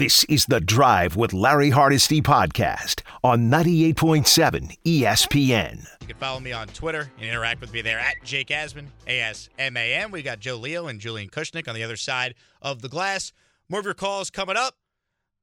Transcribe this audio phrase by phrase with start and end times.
[0.00, 5.86] This is The Drive with Larry Hardesty podcast on 98.7 ESPN.
[6.00, 9.20] You can follow me on Twitter and interact with me there at Jake Asman, A
[9.20, 10.10] S M A N.
[10.10, 13.34] We got Joe Leo and Julian Kushnick on the other side of the glass.
[13.68, 14.76] More of your calls coming up.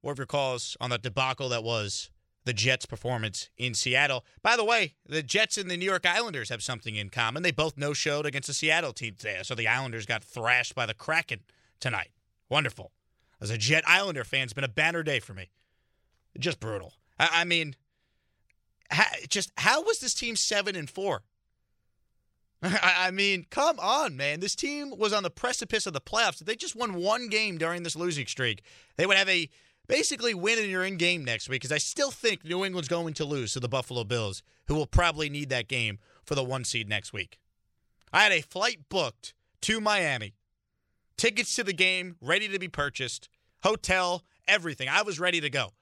[0.01, 2.10] More of your calls on the debacle that was
[2.44, 4.26] the Jets' performance in Seattle.
[4.42, 7.44] By the way, the Jets and the New York Islanders have something in common.
[7.44, 9.38] They both no showed against the Seattle team today.
[9.44, 11.42] So the Islanders got thrashed by the Kraken
[11.80, 12.10] tonight.
[12.50, 12.92] Wonderful
[13.41, 15.49] as a Jet Islander fan, it's been a banner day for me.
[16.39, 16.93] Just brutal.
[17.19, 17.75] I, I mean,
[19.28, 21.23] just how was this team seven and four?
[22.64, 24.39] I, I mean, come on, man.
[24.39, 26.42] This team was on the precipice of the playoffs.
[26.42, 28.64] If they just won one game during this losing streak,
[28.95, 29.50] they would have a
[29.87, 31.61] basically win in your in game next week.
[31.61, 34.88] Because I still think New England's going to lose to the Buffalo Bills, who will
[34.88, 37.39] probably need that game for the one seed next week.
[38.11, 40.36] I had a flight booked to Miami
[41.17, 43.30] tickets to the game ready to be purchased,
[43.64, 44.88] hotel, everything.
[44.89, 45.73] I was ready to go.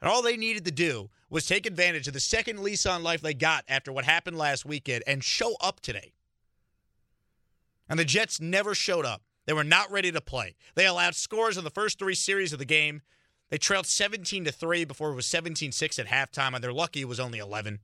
[0.00, 3.22] And all they needed to do was take advantage of the second lease on life
[3.22, 6.12] they got after what happened last weekend and show up today.
[7.88, 9.22] And the Jets never showed up.
[9.46, 10.56] They were not ready to play.
[10.74, 13.02] They allowed scores in the first three series of the game.
[13.50, 17.02] They trailed 17 to 3 before it was 17 6 at halftime, and they're lucky
[17.02, 17.80] it was only 11.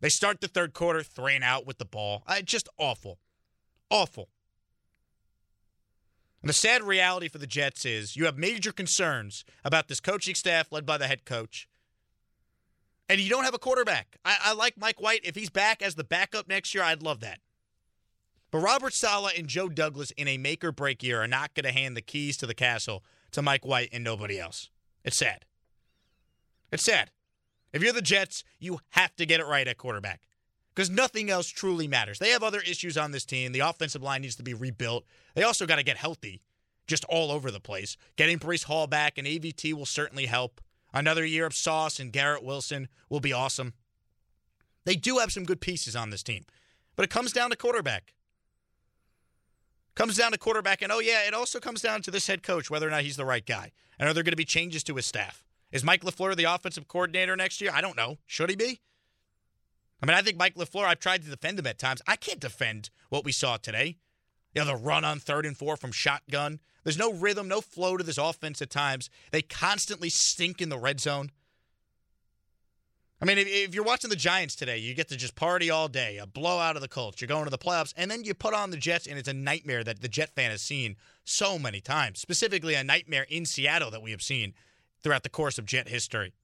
[0.00, 2.22] They start the third quarter, three and out with the ball.
[2.26, 3.18] Uh, just awful.
[3.90, 4.28] Awful.
[6.46, 10.70] The sad reality for the Jets is you have major concerns about this coaching staff
[10.70, 11.68] led by the head coach.
[13.08, 14.16] And you don't have a quarterback.
[14.24, 15.22] I, I like Mike White.
[15.24, 17.40] If he's back as the backup next year, I'd love that.
[18.52, 21.64] But Robert Saleh and Joe Douglas in a make or break year are not going
[21.64, 24.70] to hand the keys to the castle to Mike White and nobody else.
[25.04, 25.44] It's sad.
[26.70, 27.10] It's sad.
[27.72, 30.25] If you're the Jets, you have to get it right at quarterback
[30.76, 32.18] because nothing else truly matters.
[32.18, 33.52] They have other issues on this team.
[33.52, 35.06] The offensive line needs to be rebuilt.
[35.34, 36.42] They also got to get healthy,
[36.86, 37.96] just all over the place.
[38.16, 40.60] Getting Breece Hall back and AVT will certainly help.
[40.92, 43.72] Another year of Sauce and Garrett Wilson will be awesome.
[44.84, 46.44] They do have some good pieces on this team,
[46.94, 48.12] but it comes down to quarterback.
[49.94, 52.70] Comes down to quarterback, and oh yeah, it also comes down to this head coach
[52.70, 53.72] whether or not he's the right guy.
[53.98, 55.42] And are there going to be changes to his staff?
[55.72, 57.70] Is Mike LaFleur the offensive coordinator next year?
[57.74, 58.18] I don't know.
[58.26, 58.80] Should he be?
[60.02, 62.02] I mean, I think Mike LaFleur, I've tried to defend him at times.
[62.06, 63.96] I can't defend what we saw today.
[64.54, 66.60] You know, the run on third and four from shotgun.
[66.84, 69.10] There's no rhythm, no flow to this offense at times.
[69.32, 71.30] They constantly stink in the red zone.
[73.20, 75.88] I mean, if, if, you're watching the Giants today, you get to just party all
[75.88, 77.20] day, a blowout of the Colts.
[77.20, 79.32] You're going to the playoffs, and then you put on the Jets, and it's a
[79.32, 82.20] nightmare that the Jet fan has seen so many times.
[82.20, 84.52] Specifically, a nightmare in Seattle that we have seen
[85.02, 86.34] throughout the course of Jet history.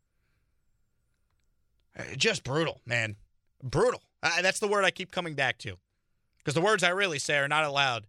[1.95, 3.17] Eh, just brutal, man
[3.63, 4.03] brutal.
[4.23, 5.77] I, that's the word I keep coming back to.
[6.39, 8.07] Because the words I really say are not allowed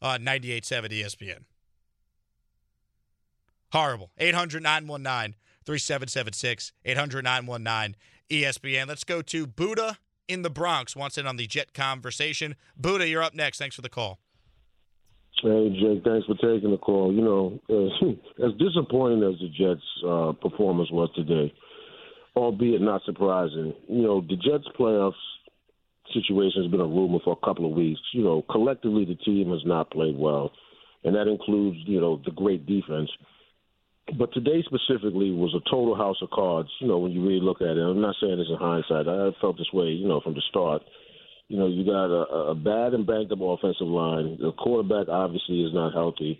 [0.00, 1.44] on 98.7 ESPN.
[3.72, 4.10] Horrible.
[4.18, 6.72] 800 919 3776.
[6.84, 7.96] 800 919
[8.30, 8.86] ESPN.
[8.86, 9.98] Let's go to Buddha
[10.28, 10.94] in the Bronx.
[10.94, 12.56] Wants in on the Jet conversation.
[12.76, 13.58] Buddha, you're up next.
[13.58, 14.18] Thanks for the call.
[15.42, 17.12] Hey, Jake, thanks for taking the call.
[17.12, 18.08] You know, as,
[18.44, 21.52] as disappointing as the Jets' uh, performance was today,
[22.36, 23.74] albeit not surprising.
[23.88, 25.12] You know, the Jets playoffs
[26.12, 28.00] situation has been a rumor for a couple of weeks.
[28.12, 30.52] You know, collectively the team has not played well,
[31.04, 33.10] and that includes you know the great defense.
[34.18, 36.68] But today specifically was a total house of cards.
[36.80, 39.06] You know, when you really look at it, I'm not saying this in hindsight.
[39.06, 40.82] I felt this way, you know, from the start.
[41.48, 44.38] You know, you got a, a bad and banged up offensive line.
[44.40, 46.38] The quarterback obviously is not healthy.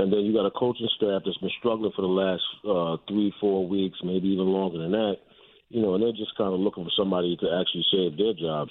[0.00, 3.34] And then you got a coaching staff that's been struggling for the last uh, three,
[3.38, 5.16] four weeks, maybe even longer than that.
[5.68, 8.70] You know, and they're just kind of looking for somebody to actually save their jobs.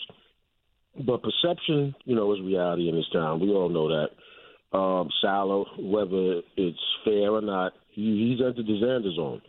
[1.06, 3.42] But perception, you know, is reality in this town.
[3.42, 4.76] We all know that.
[4.76, 9.44] Um, Saleh, whether it's fair or not, he, he's entered the Xander zone.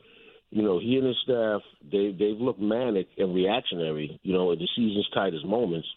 [0.51, 4.21] You know, he and his staff, they they've looked manic and reactionary.
[4.23, 5.89] You know, in the season's tightest moments.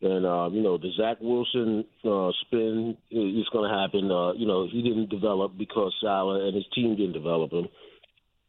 [0.00, 4.10] And uh, you know the Zach Wilson uh, spin is going to happen.
[4.10, 7.68] Uh, you know he didn't develop because Saleh and his team didn't develop him.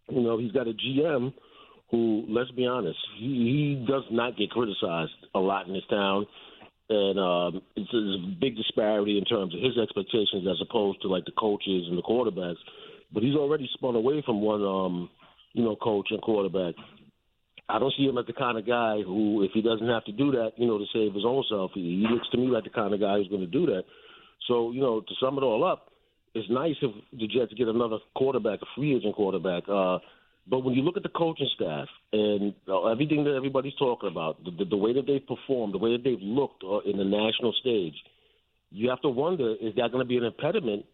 [0.10, 1.34] You know he's got a GM
[1.92, 6.28] who, let's be honest, he, he does not get criticized a lot in this town,
[6.90, 11.08] and um, it's, it's a big disparity in terms of his expectations as opposed to
[11.08, 12.62] like the coaches and the quarterbacks.
[13.12, 15.10] But he's already spun away from one, um,
[15.54, 16.76] you know, coach and quarterback
[17.70, 20.12] I don't see him as the kind of guy who, if he doesn't have to
[20.12, 22.64] do that, you know, to save his own self, he, he looks to me like
[22.64, 23.84] the kind of guy who's going to do that.
[24.48, 25.92] So, you know, to sum it all up,
[26.34, 29.64] it's nice if the Jets get another quarterback, a free agent quarterback.
[29.70, 30.00] Uh,
[30.50, 34.44] but when you look at the coaching staff and uh, everything that everybody's talking about,
[34.44, 37.04] the, the, the way that they've performed, the way that they've looked uh, in the
[37.04, 37.96] national stage,
[38.72, 40.86] you have to wonder is that going to be an impediment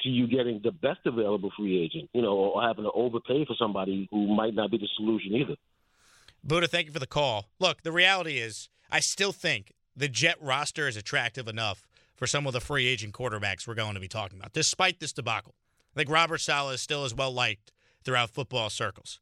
[0.00, 3.54] to you getting the best available free agent, you know, or having to overpay for
[3.58, 5.56] somebody who might not be the solution either.
[6.44, 7.48] Buddha, thank you for the call.
[7.60, 11.86] Look, the reality is, I still think the Jet roster is attractive enough
[12.16, 15.12] for some of the free agent quarterbacks we're going to be talking about, despite this
[15.12, 15.54] debacle.
[15.94, 17.72] I think Robert Saleh is still as well liked
[18.04, 19.20] throughout football circles.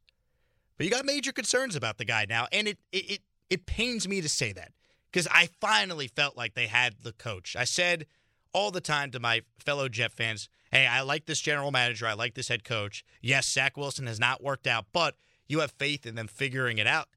[0.76, 3.20] But you got major concerns about the guy now, and it it it,
[3.50, 4.72] it pains me to say that
[5.11, 7.55] because I finally felt like they had the coach.
[7.55, 8.06] I said
[8.52, 12.06] all the time to my fellow Jet fans, "Hey, I like this general manager.
[12.06, 13.05] I like this head coach.
[13.20, 15.17] Yes, Zach Wilson has not worked out, but
[15.50, 17.08] you have faith in them figuring it out."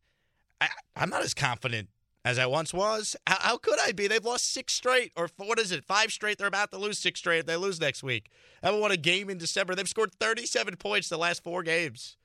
[0.60, 1.90] I, I'm not as confident
[2.26, 3.16] as I once was.
[3.28, 4.08] How, how, could I be?
[4.08, 6.38] They've lost six straight, or four, what is it, five straight?
[6.38, 8.30] They're about to lose six straight if they lose next week.
[8.62, 9.76] They haven't won a game in December.
[9.76, 12.18] They've scored 37 points the last four games.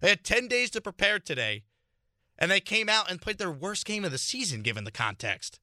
[0.00, 1.64] They had 10 days to prepare today,
[2.38, 5.60] and they came out and played their worst game of the season given the context.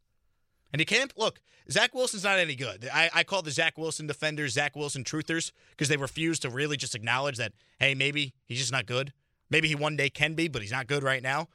[0.71, 2.87] And you can't look, Zach Wilson's not any good.
[2.93, 6.77] I, I call the Zach Wilson defenders Zach Wilson truthers because they refuse to really
[6.77, 9.11] just acknowledge that, hey, maybe he's just not good.
[9.51, 11.49] Maybe he one day can be, but he's not good right now.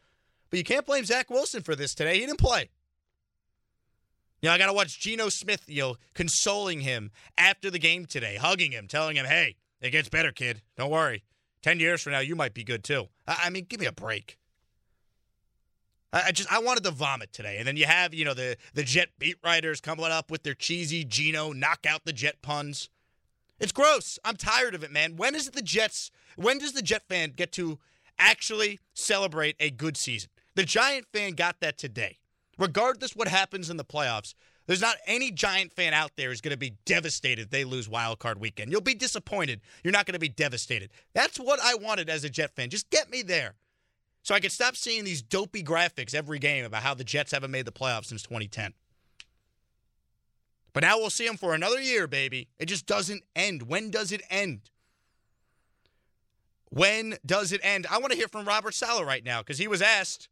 [0.51, 2.15] But you can't blame Zach Wilson for this today.
[2.15, 2.71] He didn't play.
[4.43, 8.05] You know, I got to watch Geno Smith, you know, consoling him after the game
[8.05, 10.63] today, hugging him, telling him, hey, it gets better, kid.
[10.77, 11.25] Don't worry.
[11.63, 13.09] 10 years from now, you might be good too.
[13.27, 14.39] I, I mean, give me a break.
[16.13, 17.57] I, just I wanted to vomit today.
[17.59, 20.55] And then you have, you know, the the Jet beat writers coming up with their
[20.55, 22.89] cheesy Geno knock out the Jet puns.
[23.59, 24.19] It's gross.
[24.25, 25.17] I'm tired of it, man.
[25.17, 26.11] When is it the Jets?
[26.37, 27.79] When does the Jet fan get to
[28.19, 30.31] actually celebrate a good season?
[30.55, 32.19] The Giant fan got that today.
[32.59, 34.35] Regardless what happens in the playoffs,
[34.67, 37.89] there's not any Giant fan out there who's going to be devastated if they lose
[37.89, 38.73] wild card weekend.
[38.73, 39.61] You'll be disappointed.
[39.85, 40.91] You're not going to be devastated.
[41.15, 42.71] That's what I wanted as a Jet fan.
[42.71, 43.55] Just get me there.
[44.23, 47.53] So I could stop seeing these dopey graphics every game about how the Jets haven't
[47.53, 48.73] made the playoffs since 2010.
[50.77, 52.49] But now we'll see him for another year, baby.
[52.59, 53.63] It just doesn't end.
[53.63, 54.69] When does it end?
[56.69, 57.87] When does it end?
[57.91, 60.29] I want to hear from Robert Saleh right now because he was asked,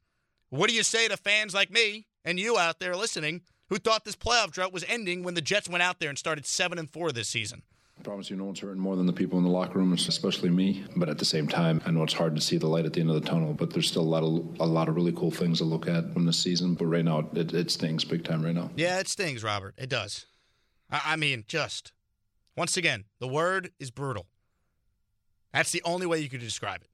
[0.51, 4.05] What do you say to fans like me and you out there listening who thought
[4.05, 6.91] this playoff drought was ending when the Jets went out there and started 7 and
[6.91, 7.63] 4 this season?
[7.99, 10.51] I promise you, no one's hurting more than the people in the locker room, especially
[10.51, 10.85] me.
[10.95, 13.01] But at the same time, I know it's hard to see the light at the
[13.01, 13.55] end of the tunnel.
[13.55, 16.13] But there's still a lot of a lot of really cool things to look at
[16.13, 16.75] from this season.
[16.75, 18.45] But right now, it, it stings big time.
[18.45, 19.75] Right now, yeah, it stings, Robert.
[19.79, 20.27] It does.
[20.91, 21.93] I, mean, just
[22.57, 24.27] once again, the word is brutal.
[25.53, 26.89] That's the only way you could describe it.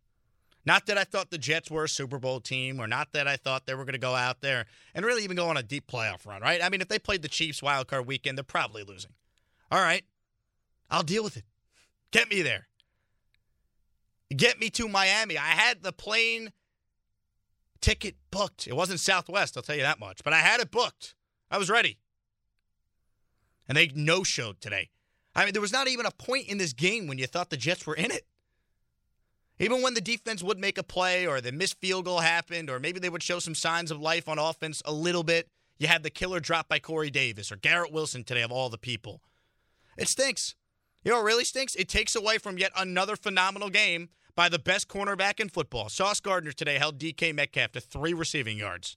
[0.67, 3.37] Not that I thought the Jets were a Super Bowl team, or not that I
[3.37, 5.87] thought they were going to go out there and really even go on a deep
[5.87, 6.63] playoff run, right?
[6.63, 9.13] I mean, if they played the Chiefs wild card weekend, they're probably losing.
[9.71, 10.05] All right.
[10.91, 11.45] I'll deal with it.
[12.11, 12.67] Get me there.
[14.37, 15.39] Get me to Miami.
[15.39, 16.53] I had the plane
[17.81, 18.67] ticket booked.
[18.67, 21.15] It wasn't Southwest, I'll tell you that much, but I had it booked.
[21.51, 21.99] I was ready.
[23.71, 24.89] And they no showed today.
[25.33, 27.57] I mean, there was not even a point in this game when you thought the
[27.57, 28.27] Jets were in it.
[29.61, 32.81] Even when the defense would make a play or the missed field goal happened, or
[32.81, 36.03] maybe they would show some signs of life on offense a little bit, you had
[36.03, 39.23] the killer drop by Corey Davis or Garrett Wilson today, of all the people.
[39.97, 40.57] It stinks.
[41.05, 41.77] You know what really stinks?
[41.77, 45.89] It takes away from yet another phenomenal game by the best cornerback in football.
[45.89, 48.97] Sauce Gardner today held DK Metcalf to three receiving yards.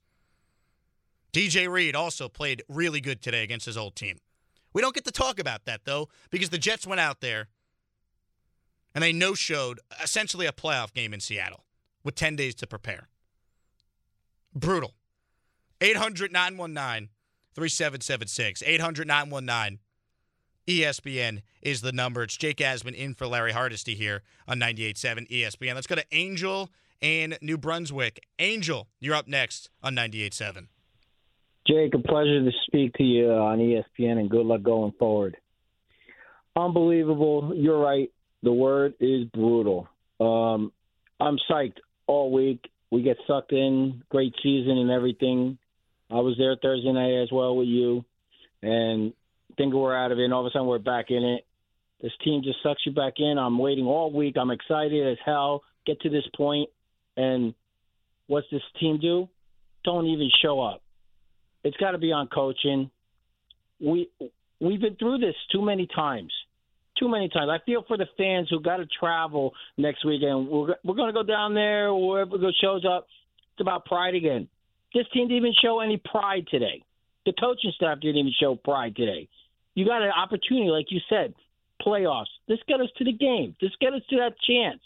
[1.32, 4.18] DJ Reed also played really good today against his old team.
[4.74, 7.48] We don't get to talk about that, though, because the Jets went out there
[8.94, 11.64] and they no showed essentially a playoff game in Seattle
[12.04, 13.08] with 10 days to prepare.
[14.54, 14.94] Brutal.
[15.82, 17.10] 800 919
[17.56, 18.64] 3776.
[18.66, 19.80] 800 919
[20.68, 22.24] ESPN is the number.
[22.24, 25.76] It's Jake Asman in for Larry Hardesty here on 98.7 ESPN.
[25.76, 26.70] Let's go to Angel
[27.02, 28.26] in New Brunswick.
[28.40, 30.68] Angel, you're up next on 98.7.
[31.68, 35.38] Jake, a pleasure to speak to you on ESPN and good luck going forward.
[36.56, 37.54] Unbelievable.
[37.56, 38.12] You're right.
[38.44, 39.88] The word is brutal.
[40.20, 40.72] Um,
[41.20, 42.70] I'm psyched all week.
[42.92, 44.04] We get sucked in.
[44.10, 45.58] Great season and everything.
[46.12, 48.04] I was there Thursday night as well with you.
[48.62, 49.14] And
[49.58, 51.46] think we're out of it, and all of a sudden we're back in it.
[52.02, 53.38] This team just sucks you back in.
[53.38, 54.36] I'm waiting all week.
[54.38, 55.64] I'm excited as hell.
[55.86, 56.70] Get to this point,
[57.18, 57.54] and
[58.28, 59.30] what's this team do?
[59.84, 60.83] Don't even show up.
[61.64, 62.90] It's got to be on coaching.
[63.80, 64.10] We
[64.60, 66.32] we've been through this too many times.
[67.00, 67.50] Too many times.
[67.52, 70.48] I feel for the fans who got to travel next weekend.
[70.48, 71.94] We're we're going to go down there.
[71.94, 73.08] Wherever the shows up,
[73.54, 74.48] it's about pride again.
[74.94, 76.84] This team didn't even show any pride today.
[77.26, 79.28] The coaching staff didn't even show pride today.
[79.76, 81.34] You got an opportunity, like you said,
[81.82, 82.26] playoffs.
[82.48, 83.56] This get us to the game.
[83.60, 84.82] This get us to that chance.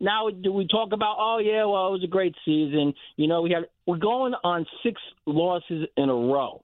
[0.00, 1.16] Now, do we talk about?
[1.18, 2.94] Oh yeah, well it was a great season.
[3.16, 6.62] You know, we had we're going on six losses in a row.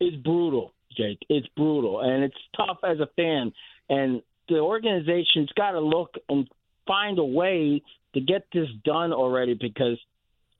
[0.00, 0.72] It's brutal.
[0.96, 1.18] Jake.
[1.28, 3.52] It's brutal and it's tough as a fan.
[3.88, 6.48] And the organization's got to look and
[6.86, 7.82] find a way
[8.14, 9.98] to get this done already because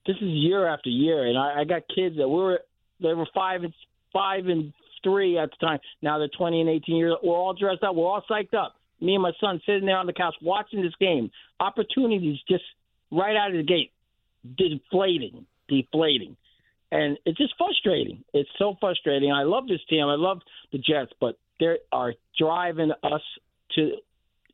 [0.06, 1.26] this is year after year.
[1.26, 2.60] And I, I got kids that were
[3.00, 3.72] they were five and
[4.12, 5.78] five and three at the time.
[6.00, 7.12] Now they're 20 and 18 years.
[7.14, 7.24] Old.
[7.24, 7.94] We're all dressed up.
[7.94, 8.76] We're all psyched up.
[9.02, 11.30] Me and my son sitting there on the couch watching this game.
[11.60, 12.64] Opportunities just
[13.10, 13.92] right out of the gate,
[14.56, 16.36] deflating, deflating.
[16.90, 18.22] And it's just frustrating.
[18.32, 19.32] It's so frustrating.
[19.32, 20.06] I love this team.
[20.06, 20.40] I love
[20.72, 23.22] the Jets, but they are driving us
[23.74, 23.96] to,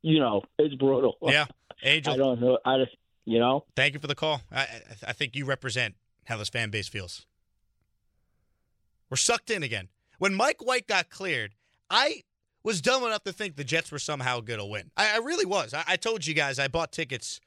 [0.02, 1.16] you know, it's brutal.
[1.20, 1.46] Yeah,
[1.82, 2.14] Angel.
[2.14, 2.58] I don't know.
[2.64, 3.64] I just, you know.
[3.76, 4.42] Thank you for the call.
[4.52, 4.66] I,
[5.06, 5.94] I think you represent
[6.26, 7.26] how this fan base feels.
[9.10, 9.88] We're sucked in again.
[10.18, 11.54] When Mike White got cleared,
[11.90, 12.22] I
[12.62, 14.90] was dumb enough to think the Jets were somehow going to win.
[14.96, 15.74] I, I, really was.
[15.74, 17.40] I, I told you guys I bought tickets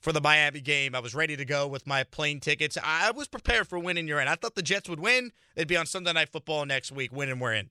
[0.00, 0.94] for the Miami game.
[0.94, 2.76] I was ready to go with my plane tickets.
[2.82, 4.28] I was prepared for winning you're in.
[4.28, 5.30] I thought the Jets would win.
[5.54, 7.70] They'd be on Sunday Night Football next week, winning we're in.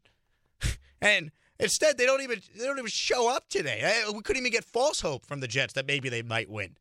[1.01, 4.03] and instead, they don't even they don't even show up today.
[4.13, 6.77] We couldn't even get false hope from the Jets that maybe they might win.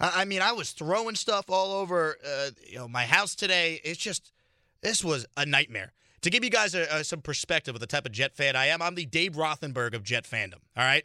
[0.00, 3.80] I, I mean, I was throwing stuff all over uh, you know my house today.
[3.84, 4.32] It's just
[4.80, 5.92] this was a nightmare.
[6.22, 8.66] To give you guys a, a, some perspective of the type of Jet fan I
[8.66, 10.60] am, I'm the Dave Rothenberg of Jet fandom.
[10.76, 11.04] All right,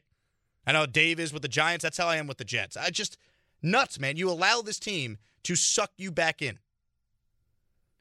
[0.67, 1.83] I know Dave is with the Giants.
[1.83, 2.75] That's how I am with the Jets.
[2.75, 3.17] I just
[3.61, 4.17] nuts, man.
[4.17, 6.59] You allow this team to suck you back in.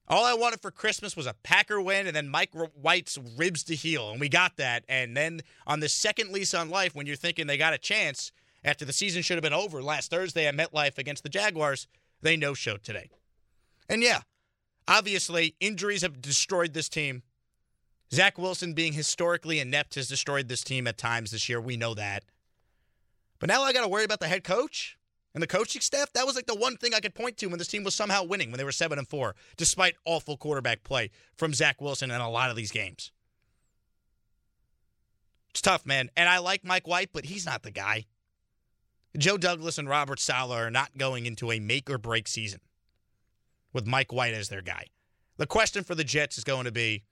[0.07, 3.75] All I wanted for Christmas was a Packer win and then Mike White's ribs to
[3.75, 4.85] heal, and we got that.
[4.89, 8.33] And then on the second lease on life, when you're thinking they got a chance
[8.65, 11.87] after the season should have been over last Thursday at MetLife against the Jaguars,
[12.23, 13.09] they no showed today.
[13.89, 14.23] And yeah,
[14.87, 17.23] Obviously, injuries have destroyed this team.
[18.13, 21.61] Zach Wilson being historically inept has destroyed this team at times this year.
[21.61, 22.25] We know that.
[23.39, 24.99] But now I got to worry about the head coach
[25.33, 26.13] and the coaching staff.
[26.13, 28.25] That was like the one thing I could point to when this team was somehow
[28.25, 32.21] winning when they were 7 and 4, despite awful quarterback play from Zach Wilson in
[32.21, 33.11] a lot of these games.
[35.51, 36.11] It's tough, man.
[36.17, 38.07] And I like Mike White, but he's not the guy.
[39.17, 42.61] Joe Douglas and Robert Saleh are not going into a make or break season
[43.75, 44.87] with Mike White as their guy.
[45.37, 47.03] The question for the Jets is going to be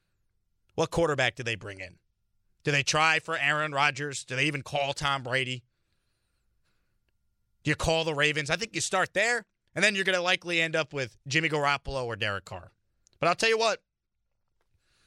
[0.74, 1.96] what quarterback do they bring in?
[2.64, 4.24] Do they try for Aaron Rodgers?
[4.24, 5.64] Do they even call Tom Brady?
[7.64, 8.48] Do you call the Ravens?
[8.48, 11.48] I think you start there, and then you're going to likely end up with Jimmy
[11.48, 12.70] Garoppolo or Derek Carr.
[13.20, 13.80] But I'll tell you what,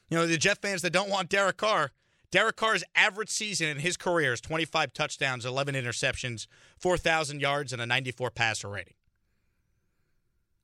[0.09, 1.91] you know, the Jet fans that don't want Derek Carr,
[2.31, 6.47] Derek Carr's average season in his career is 25 touchdowns, 11 interceptions,
[6.77, 8.95] 4,000 yards, and a 94 passer rating.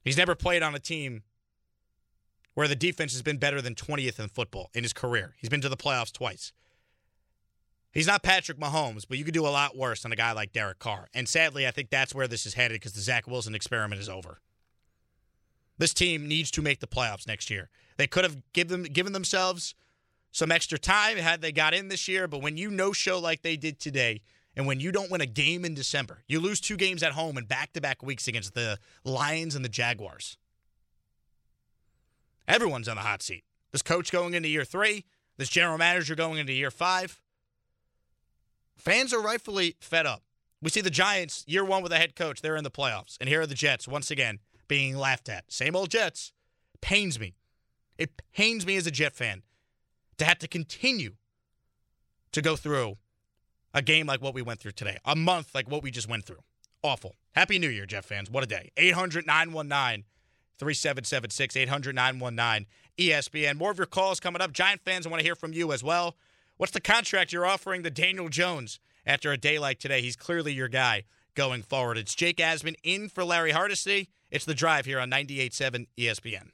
[0.03, 1.23] He's never played on a team
[2.53, 5.35] where the defense has been better than 20th in football in his career.
[5.37, 6.51] He's been to the playoffs twice.
[7.91, 10.53] He's not Patrick Mahomes, but you could do a lot worse than a guy like
[10.53, 11.09] Derek Carr.
[11.13, 14.07] And sadly, I think that's where this is headed because the Zach Wilson experiment is
[14.07, 14.39] over.
[15.77, 17.69] This team needs to make the playoffs next year.
[17.97, 19.75] They could have given given themselves
[20.31, 23.41] some extra time had they got in this year, but when you no show like
[23.41, 24.21] they did today,
[24.55, 27.37] and when you don't win a game in December, you lose two games at home
[27.37, 30.37] in back to back weeks against the Lions and the Jaguars.
[32.47, 33.45] Everyone's on the hot seat.
[33.71, 35.05] This coach going into year three,
[35.37, 37.21] this general manager going into year five.
[38.77, 40.23] Fans are rightfully fed up.
[40.61, 43.17] We see the Giants, year one with a head coach, they're in the playoffs.
[43.19, 45.51] And here are the Jets, once again, being laughed at.
[45.51, 46.33] Same old Jets.
[46.81, 47.35] Pains me.
[47.97, 49.43] It pains me as a Jet fan
[50.17, 51.13] to have to continue
[52.31, 52.97] to go through
[53.73, 56.25] a game like what we went through today, a month like what we just went
[56.25, 56.43] through.
[56.83, 57.15] Awful.
[57.33, 58.29] Happy New Year, Jet fans.
[58.29, 58.71] What a day.
[58.77, 60.05] 800 919
[60.57, 63.57] 3776, 800 919 ESPN.
[63.57, 64.51] More of your calls coming up.
[64.51, 66.15] Giant fans, I want to hear from you as well.
[66.57, 70.01] What's the contract you're offering to Daniel Jones after a day like today?
[70.01, 71.97] He's clearly your guy going forward.
[71.97, 74.09] It's Jake Asman in for Larry Hardesty.
[74.29, 76.49] It's the drive here on 98.7 ESPN.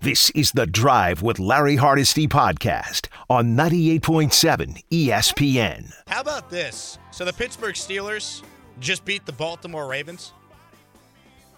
[0.00, 5.92] This is the Drive with Larry Hardesty podcast on 98.7 ESPN.
[6.06, 6.98] How about this?
[7.10, 8.42] So the Pittsburgh Steelers
[8.78, 10.32] just beat the Baltimore Ravens.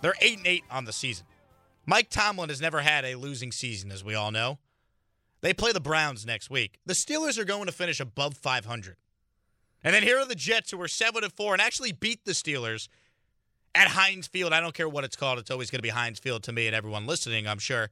[0.00, 1.26] They're 8 and 8 on the season.
[1.84, 4.58] Mike Tomlin has never had a losing season as we all know.
[5.40, 6.78] They play the Browns next week.
[6.86, 8.96] The Steelers are going to finish above 500.
[9.82, 12.32] And then here are the Jets who are 7 and 4 and actually beat the
[12.32, 12.88] Steelers
[13.74, 14.52] at Heinz Field.
[14.52, 15.38] I don't care what it's called.
[15.40, 17.90] It's always going to be Heinz Field to me and everyone listening, I'm sure.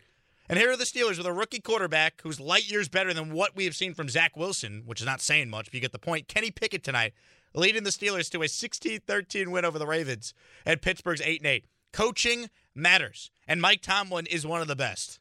[0.49, 3.57] And here are the Steelers with a rookie quarterback who's light years better than what
[3.57, 5.99] we have seen from Zach Wilson, which is not saying much, but you get the
[5.99, 6.29] point.
[6.29, 7.13] Kenny Pickett tonight
[7.55, 10.35] leading the Steelers to a 16-13 win over the Ravens
[10.65, 11.65] at Pittsburgh's 8-8.
[11.93, 15.19] Coaching matters, and Mike Tomlin is one of the best.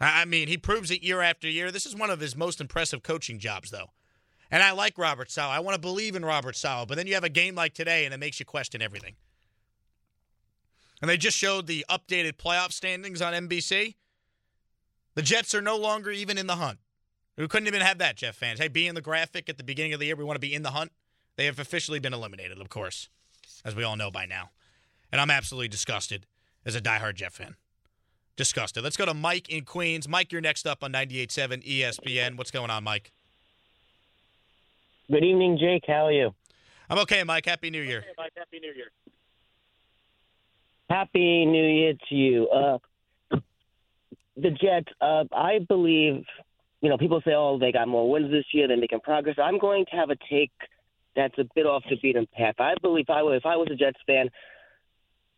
[0.00, 1.70] I mean, he proves it year after year.
[1.70, 3.90] This is one of his most impressive coaching jobs, though.
[4.50, 5.50] And I like Robert Saleh.
[5.56, 8.04] I want to believe in Robert Saleh, but then you have a game like today,
[8.04, 9.16] and it makes you question everything.
[11.00, 13.96] and they just showed the updated playoff standings on NBC.
[15.14, 16.78] The Jets are no longer even in the hunt.
[17.36, 18.60] We couldn't even have that, Jet fans.
[18.60, 20.16] Hey, be in the graphic at the beginning of the year.
[20.16, 20.92] We want to be in the hunt.
[21.36, 23.08] They have officially been eliminated, of course,
[23.64, 24.50] as we all know by now.
[25.10, 26.26] And I'm absolutely disgusted
[26.64, 27.56] as a diehard Jet fan.
[28.36, 28.82] Disgusted.
[28.82, 30.08] Let's go to Mike in Queens.
[30.08, 32.36] Mike, you're next up on 98.7 ESPN.
[32.36, 33.12] What's going on, Mike?
[35.10, 35.84] Good evening, Jake.
[35.86, 36.34] How are you?
[36.88, 37.46] I'm okay, Mike.
[37.46, 38.04] Happy New Year.
[38.16, 38.32] Mike.
[38.36, 38.90] Happy New Year.
[40.88, 42.48] Happy New Year to you.
[42.48, 42.78] Uh,
[44.36, 46.24] the Jets, uh, I believe,
[46.80, 49.36] you know, people say, oh, they got more wins this year, they're making progress.
[49.42, 50.52] I'm going to have a take
[51.16, 52.56] that's a bit off the beaten path.
[52.58, 54.30] I believe I, were, if I was a Jets fan,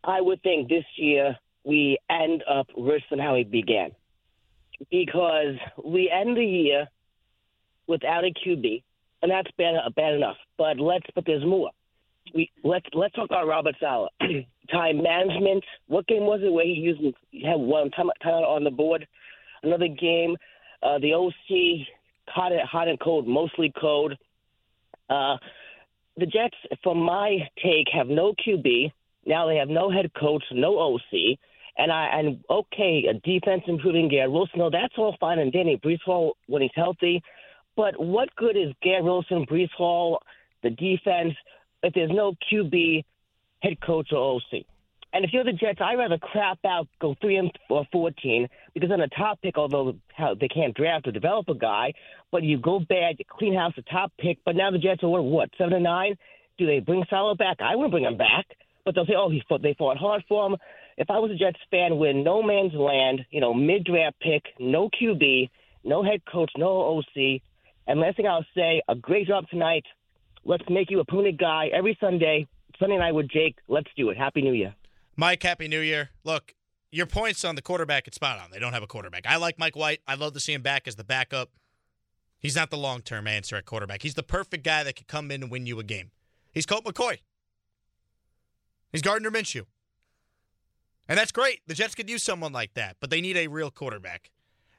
[0.03, 3.91] I would think this year we end up worse than how we began.
[4.91, 6.87] Because we end the year
[7.87, 8.83] without a QB,
[9.21, 10.37] and that's bad, bad enough.
[10.57, 11.71] But let's, but there's more.
[12.33, 14.09] We let's let's talk about Robert Saleh.
[14.71, 15.63] time management.
[15.87, 19.07] What game was it where he used he had one time, time on the board?
[19.63, 20.35] Another game,
[20.83, 21.87] uh, the OC
[22.27, 24.17] hot and hot and cold, mostly code.
[25.09, 25.37] Uh,
[26.17, 28.91] the Jets, from my take, have no QB.
[29.25, 31.37] Now they have no head coach, no OC,
[31.77, 34.59] and I and okay, a defense improving Garrett Wilson.
[34.59, 35.77] No, that's all fine and dandy.
[35.83, 37.21] Breece Hall when he's healthy,
[37.75, 40.21] but what good is Garrett Wilson, Breece Hall,
[40.63, 41.33] the defense
[41.87, 43.03] if there's no QB,
[43.61, 44.65] head coach, or OC?
[45.13, 48.91] And if you're the Jets, I'd rather crap out, go three and or fourteen, because
[48.91, 49.95] on the top pick, although
[50.39, 51.93] they can't draft or develop a guy,
[52.31, 54.37] but you go bad, you clean house the top pick.
[54.45, 56.17] But now the Jets are what seven and nine.
[56.57, 57.57] Do they bring Saleh back?
[57.61, 58.45] I wouldn't bring him back,
[58.83, 60.57] but they'll say, oh, he fought, they fought hard for him.
[60.97, 64.43] If I was a Jets fan, we're no man's land, you know, mid draft pick,
[64.59, 65.49] no QB,
[65.83, 67.41] no head coach, no OC.
[67.85, 69.85] And last thing I'll say, a great job tonight.
[70.47, 72.47] Let's make you a permanent guy every Sunday.
[72.79, 73.57] Sunday night with Jake.
[73.67, 74.17] Let's do it.
[74.17, 74.73] Happy New Year.
[75.17, 76.11] Mike, Happy New Year.
[76.23, 76.55] Look,
[76.89, 78.49] your points on the quarterback, it's spot on.
[78.49, 79.27] They don't have a quarterback.
[79.27, 79.99] I like Mike White.
[80.07, 81.49] I'd love to see him back as the backup.
[82.39, 84.03] He's not the long term answer at quarterback.
[84.03, 86.11] He's the perfect guy that could come in and win you a game.
[86.53, 87.17] He's Colt McCoy.
[88.93, 89.65] He's Gardner Minshew.
[91.09, 91.59] And that's great.
[91.67, 94.31] The Jets could use someone like that, but they need a real quarterback.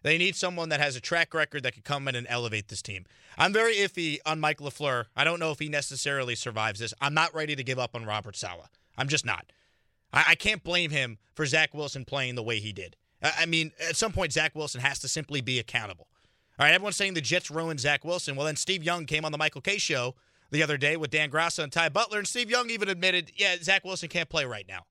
[0.03, 2.83] They need someone that has a track record that could come in and elevate this
[2.83, 3.05] team.
[3.37, 5.07] I'm very iffy on Mike LaFleur.
[5.17, 6.95] I don't know if he necessarily survives this.
[7.01, 8.71] I'm not ready to give up on Robert Saleh.
[8.97, 9.53] I'm just not.
[10.13, 12.97] I, I can't blame him for Zach Wilson playing the way he did.
[13.23, 16.09] I, I mean, at some point, Zach Wilson has to simply be accountable.
[16.59, 18.35] All right, everyone's saying the Jets ruined Zach Wilson.
[18.35, 20.15] Well, then Steve Young came on the Michael Kay show
[20.51, 23.57] the other day with Dan Grasso and Ty Butler, and Steve Young even admitted, yeah,
[23.61, 24.87] Zach Wilson can't play right now.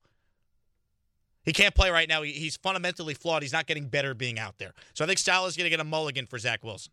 [1.44, 2.22] He can't play right now.
[2.22, 3.42] He's fundamentally flawed.
[3.42, 4.74] He's not getting better being out there.
[4.92, 6.92] So I think Saleh is going to get a mulligan for Zach Wilson.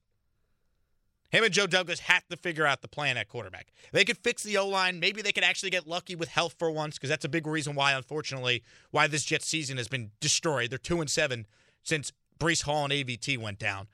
[1.32, 3.74] Him and Joe Douglas have to figure out the plan at quarterback.
[3.92, 5.00] They could fix the O line.
[5.00, 7.76] Maybe they could actually get lucky with health for once, because that's a big reason
[7.76, 10.70] why, unfortunately, why this Jets season has been destroyed.
[10.70, 11.46] They're two and seven
[11.84, 13.88] since Breece Hall and AVT went down.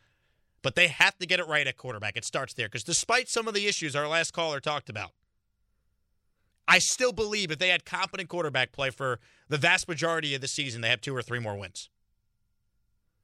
[0.61, 2.15] But they have to get it right at quarterback.
[2.15, 2.67] It starts there.
[2.67, 5.11] Because despite some of the issues our last caller talked about,
[6.71, 10.47] I still believe if they had competent quarterback play for the vast majority of the
[10.47, 11.89] season, they have two or three more wins.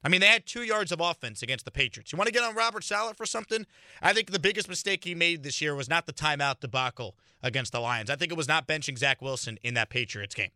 [0.04, 2.12] I mean, they had two yards of offense against the Patriots.
[2.12, 3.64] You want to get on Robert Saleh for something?
[4.02, 7.72] I think the biggest mistake he made this year was not the timeout debacle against
[7.72, 8.10] the Lions.
[8.10, 10.50] I think it was not benching Zach Wilson in that Patriots game.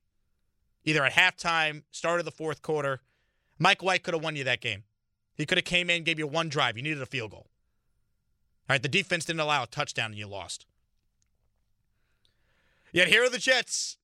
[0.85, 3.01] Either at halftime, start of the fourth quarter,
[3.59, 4.85] Mike White could have won you that game.
[5.35, 6.77] He could have came in, gave you one drive.
[6.77, 7.47] You needed a field goal.
[8.69, 10.67] All right, the defense didn't allow a touchdown and you lost.
[12.93, 13.97] Yet here are the Jets,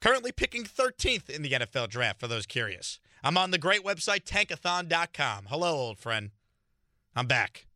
[0.00, 3.00] currently picking 13th in the NFL draft for those curious.
[3.22, 5.46] I'm on the great website, tankathon.com.
[5.48, 6.30] Hello, old friend.
[7.16, 7.66] I'm back.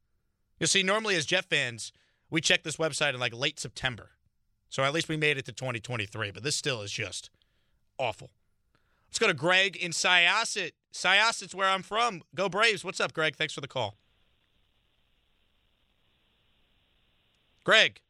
[0.60, 1.90] You see, normally as Jet fans,
[2.30, 4.10] we check this website in like late September.
[4.68, 7.30] So at least we made it to 2023, but this still is just
[7.98, 8.30] awful.
[9.08, 10.72] Let's go to Greg in Syosset.
[10.92, 12.20] Syosset's where I'm from.
[12.34, 12.84] Go Braves.
[12.84, 13.36] What's up, Greg?
[13.36, 13.96] Thanks for the call.
[17.64, 18.00] Greg.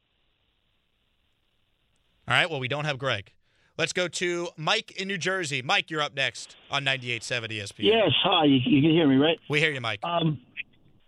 [2.29, 3.33] All right, well, we don't have Greg.
[3.79, 5.63] Let's go to Mike in New Jersey.
[5.63, 7.73] Mike, you're up next on 98.7 ESPN.
[7.79, 8.45] Yes, hi.
[8.45, 9.39] You, you can hear me, right?
[9.49, 10.01] We hear you, Mike.
[10.05, 10.39] Um,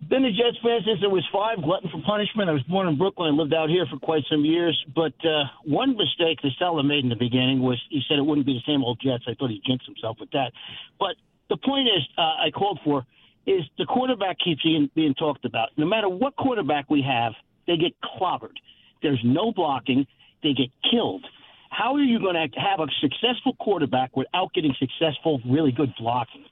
[0.08, 2.48] been a Jets fan since I was five, glutton for punishment.
[2.48, 3.34] I was born in Brooklyn.
[3.34, 4.82] I lived out here for quite some years.
[4.94, 8.46] But uh, one mistake the seller made in the beginning was he said it wouldn't
[8.46, 9.24] be the same old Jets.
[9.28, 10.52] I thought he jinxed himself with that.
[10.98, 11.16] But
[11.50, 13.04] the point is, uh, I called for
[13.46, 15.68] is the quarterback keeps being, being talked about.
[15.76, 17.34] No matter what quarterback we have,
[17.66, 18.56] they get clobbered.
[19.02, 20.06] There's no blocking.
[20.42, 21.24] They get killed.
[21.70, 26.44] How are you going to have a successful quarterback without getting successful, really good blocking?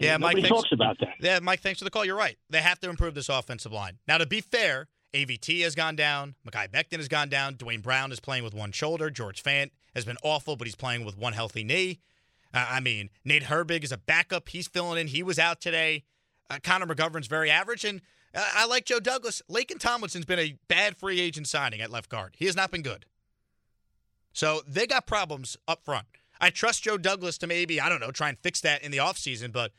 [0.00, 0.48] Yeah, Nobody Mike.
[0.50, 1.08] talks about that.
[1.20, 1.60] Yeah, Mike.
[1.60, 2.04] Thanks for the call.
[2.04, 2.36] You're right.
[2.50, 3.98] They have to improve this offensive line.
[4.08, 6.34] Now, to be fair, AVT has gone down.
[6.48, 7.54] Mekhi Becton has gone down.
[7.54, 9.10] Duane Brown is playing with one shoulder.
[9.10, 12.00] George Fant has been awful, but he's playing with one healthy knee.
[12.52, 14.48] Uh, I mean, Nate Herbig is a backup.
[14.48, 15.06] He's filling in.
[15.08, 16.04] He was out today.
[16.50, 18.00] Uh, Connor McGovern's very average, and
[18.34, 19.42] I like Joe Douglas.
[19.50, 22.34] Laken Tomlinson's been a bad free agent signing at left guard.
[22.36, 23.06] He has not been good.
[24.32, 26.06] So they got problems up front.
[26.40, 28.98] I trust Joe Douglas to maybe, I don't know, try and fix that in the
[28.98, 29.70] offseason, but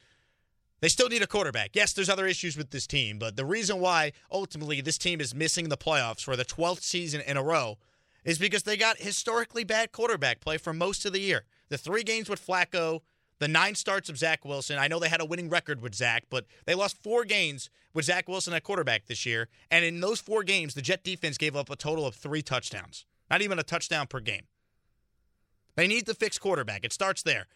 [0.80, 1.72] they still need a quarterback.
[1.74, 5.36] Yes, there's other issues with this team, but the reason why ultimately this team is
[5.36, 7.78] missing the playoffs for the 12th season in a row
[8.24, 11.44] is because they got historically bad quarterback play for most of the year.
[11.70, 13.02] The three games with Flacco,
[13.40, 14.78] the nine starts of Zach Wilson.
[14.78, 18.06] I know they had a winning record with Zach, but they lost four games with
[18.06, 19.50] Zach Wilson at quarterback this year.
[19.70, 23.06] And in those four games, the Jet defense gave up a total of three touchdowns,
[23.30, 24.44] not even a touchdown per game.
[25.76, 26.86] They need to fix quarterback.
[26.86, 27.48] It starts there.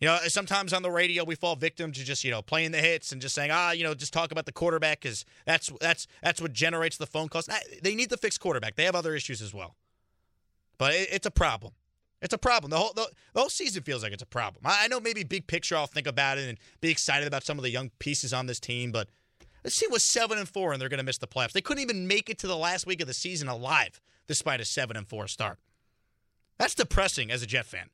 [0.00, 2.78] You know, sometimes on the radio we fall victim to just you know playing the
[2.78, 6.06] hits and just saying ah you know just talk about the quarterback because that's that's
[6.22, 7.48] that's what generates the phone calls.
[7.82, 8.74] They need to fix quarterback.
[8.74, 9.74] They have other issues as well,
[10.76, 11.72] but it's a problem.
[12.22, 12.70] It's a problem.
[12.70, 14.62] The whole the, the, whole season feels like it's a problem.
[14.64, 17.58] I, I know maybe big picture I'll think about it and be excited about some
[17.58, 19.08] of the young pieces on this team, but
[19.62, 21.52] this team was seven and four and they're going to miss the playoffs.
[21.52, 24.64] They couldn't even make it to the last week of the season alive despite a
[24.64, 25.58] seven and four start.
[26.58, 27.90] That's depressing as a Jet fan.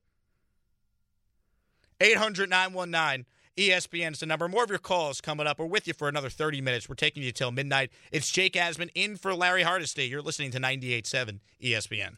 [2.00, 4.48] 800 919 ESPN is the number.
[4.48, 5.58] More of your calls coming up.
[5.58, 6.88] We're with you for another 30 minutes.
[6.88, 7.90] We're taking you till midnight.
[8.10, 10.04] It's Jake Asman in for Larry Hardesty.
[10.04, 12.16] You're listening to 98.7 ESPN.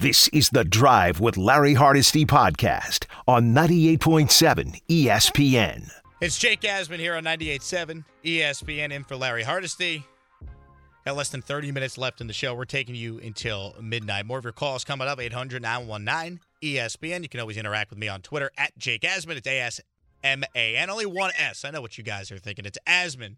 [0.00, 5.90] This is The Drive with Larry Hardesty podcast on 98.7 ESPN.
[6.22, 10.06] It's Jake Asman here on 98.7 ESPN in for Larry Hardesty.
[11.04, 12.54] Got less than 30 minutes left in the show.
[12.54, 14.24] We're taking you until midnight.
[14.24, 17.22] More of your calls coming up 800 919 ESPN.
[17.22, 19.36] You can always interact with me on Twitter at Jake Asman.
[19.36, 19.82] It's A S
[20.24, 20.88] M A N.
[20.88, 21.62] Only one S.
[21.62, 22.64] I know what you guys are thinking.
[22.64, 23.36] It's Asman,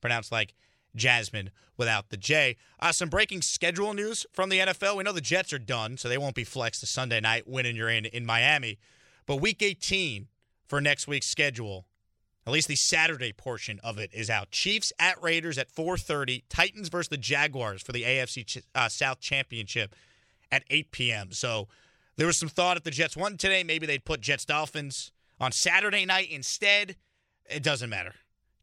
[0.00, 0.54] pronounced like
[0.96, 2.56] Jasmine without the J.
[2.80, 4.96] Uh, some breaking schedule news from the NFL.
[4.96, 7.76] We know the Jets are done, so they won't be flexed to Sunday night winning
[7.76, 8.78] you're in in Miami.
[9.26, 10.28] But week 18
[10.66, 11.86] for next week's schedule
[12.46, 14.52] at least the Saturday portion of it is out.
[14.52, 16.44] Chiefs at Raiders at 4:30.
[16.48, 19.96] Titans versus the Jaguars for the AFC uh, South Championship
[20.52, 21.32] at 8 p.m.
[21.32, 21.66] So
[22.16, 25.50] there was some thought if the Jets won today, maybe they'd put Jets Dolphins on
[25.50, 26.96] Saturday night instead.
[27.46, 28.14] It doesn't matter.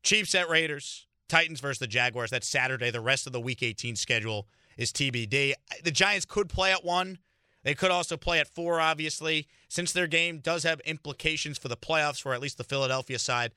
[0.02, 1.06] Chiefs at Raiders.
[1.34, 2.30] Titans versus the Jaguars.
[2.30, 2.92] That's Saturday.
[2.92, 4.46] The rest of the Week 18 schedule
[4.78, 5.54] is TBD.
[5.84, 7.18] The Giants could play at one.
[7.64, 11.76] They could also play at four, obviously, since their game does have implications for the
[11.76, 13.52] playoffs for at least the Philadelphia side.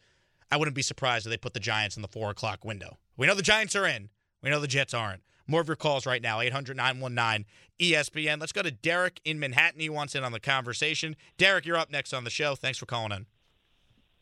[0.50, 2.96] I wouldn't be surprised if they put the Giants in the four o'clock window.
[3.14, 4.08] We know the Giants are in.
[4.42, 5.20] We know the Jets aren't.
[5.46, 7.44] More of your calls right now, 800 919
[7.78, 8.40] ESPN.
[8.40, 9.80] Let's go to Derek in Manhattan.
[9.80, 11.14] He wants in on the conversation.
[11.36, 12.54] Derek, you're up next on the show.
[12.54, 13.26] Thanks for calling in.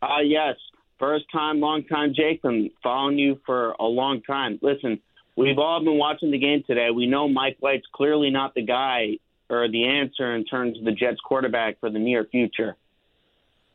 [0.03, 0.57] Uh, yes.
[1.05, 2.15] First time, long time.
[2.45, 4.59] I'm following you for a long time.
[4.63, 5.01] Listen,
[5.37, 6.89] we've all been watching the game today.
[6.91, 9.19] We know Mike White's clearly not the guy
[9.51, 12.77] or the answer in terms of the Jets quarterback for the near future.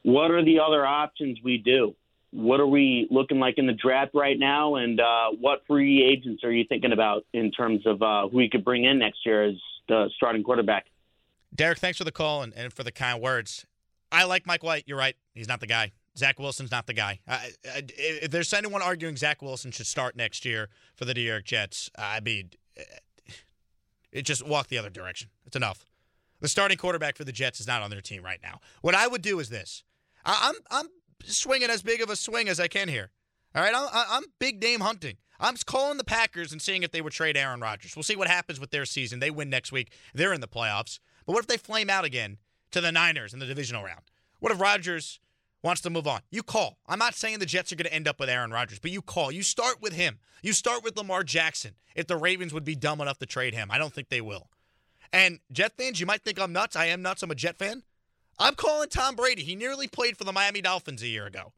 [0.01, 1.93] What are the other options we do?
[2.31, 6.43] what are we looking like in the draft right now, and uh, what free agents
[6.43, 9.43] are you thinking about in terms of uh, who we could bring in next year
[9.43, 9.55] as
[9.87, 10.85] the starting quarterback?
[11.53, 13.65] Derek, thanks for the call and, and for the kind words.
[14.11, 14.83] I like Mike White.
[14.85, 15.15] You're right.
[15.33, 15.91] He's not the guy.
[16.19, 17.19] Zach Wilson's not the guy.
[17.27, 21.21] I, I, if there's anyone arguing Zach Wilson should start next year for the New
[21.21, 22.83] York Jets, I mean, eh,
[24.11, 25.29] it just walk the other direction.
[25.45, 25.85] It's enough.
[26.41, 28.59] The starting quarterback for the Jets is not on their team right now.
[28.81, 29.83] What I would do is this:
[30.25, 30.87] I'm I'm
[31.25, 33.11] swinging as big of a swing as I can here.
[33.55, 35.17] All right, I'm, I'm big name hunting.
[35.39, 37.95] I'm calling the Packers and seeing if they would trade Aaron Rodgers.
[37.95, 39.19] We'll see what happens with their season.
[39.19, 39.91] They win next week.
[40.13, 40.99] They're in the playoffs.
[41.25, 42.37] But what if they flame out again
[42.71, 44.01] to the Niners in the divisional round?
[44.39, 45.19] What if Rodgers
[45.61, 46.21] wants to move on?
[46.31, 46.77] You call.
[46.87, 49.01] I'm not saying the Jets are going to end up with Aaron Rodgers, but you
[49.01, 49.31] call.
[49.31, 50.19] You start with him.
[50.41, 51.75] You start with Lamar Jackson.
[51.95, 54.49] If the Ravens would be dumb enough to trade him, I don't think they will.
[55.11, 56.75] And Jet fans, you might think I'm nuts.
[56.75, 57.23] I am nuts.
[57.23, 57.83] I'm a Jet fan.
[58.37, 59.43] I'm calling Tom Brady.
[59.43, 61.51] He nearly played for the Miami Dolphins a year ago.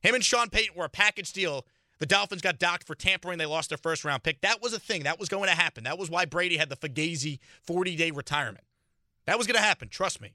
[0.00, 1.66] Him and Sean Payton were a package deal.
[1.98, 3.38] The Dolphins got docked for tampering.
[3.38, 4.40] They lost their first round pick.
[4.40, 5.02] That was a thing.
[5.02, 5.84] That was going to happen.
[5.84, 8.64] That was why Brady had the Fugazi 40 day retirement.
[9.26, 9.88] That was going to happen.
[9.88, 10.32] Trust me.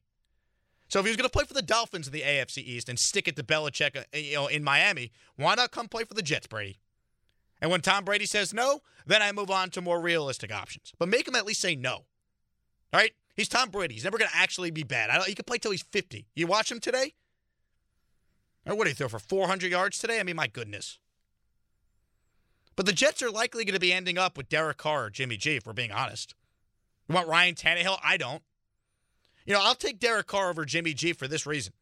[0.93, 2.99] So if he was going to play for the Dolphins in the AFC East and
[2.99, 6.21] stick it to Belichick, uh, you know, in Miami, why not come play for the
[6.21, 6.77] Jets, Brady?
[7.59, 10.93] And when Tom Brady says no, then I move on to more realistic options.
[10.99, 11.93] But make him at least say no.
[11.93, 12.05] All
[12.93, 13.11] right?
[13.35, 13.95] He's Tom Brady.
[13.95, 15.09] He's never going to actually be bad.
[15.09, 16.27] I don't, he could play till he's 50.
[16.35, 17.15] You watch him today?
[18.67, 20.19] Or what did he throw for 400 yards today?
[20.19, 20.99] I mean, my goodness.
[22.75, 25.37] But the Jets are likely going to be ending up with Derek Carr or Jimmy
[25.37, 26.35] G, if we're being honest.
[27.09, 27.97] You want Ryan Tannehill?
[28.03, 28.43] I don't.
[29.45, 31.73] You know, I'll take Derek Carr over Jimmy G for this reason.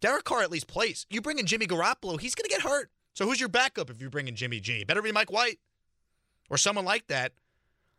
[0.00, 1.06] Derek Carr at least plays.
[1.10, 2.90] You bring in Jimmy Garoppolo, he's going to get hurt.
[3.14, 4.84] So who's your backup if you bring in Jimmy G?
[4.84, 5.58] Better be Mike White
[6.50, 7.32] or someone like that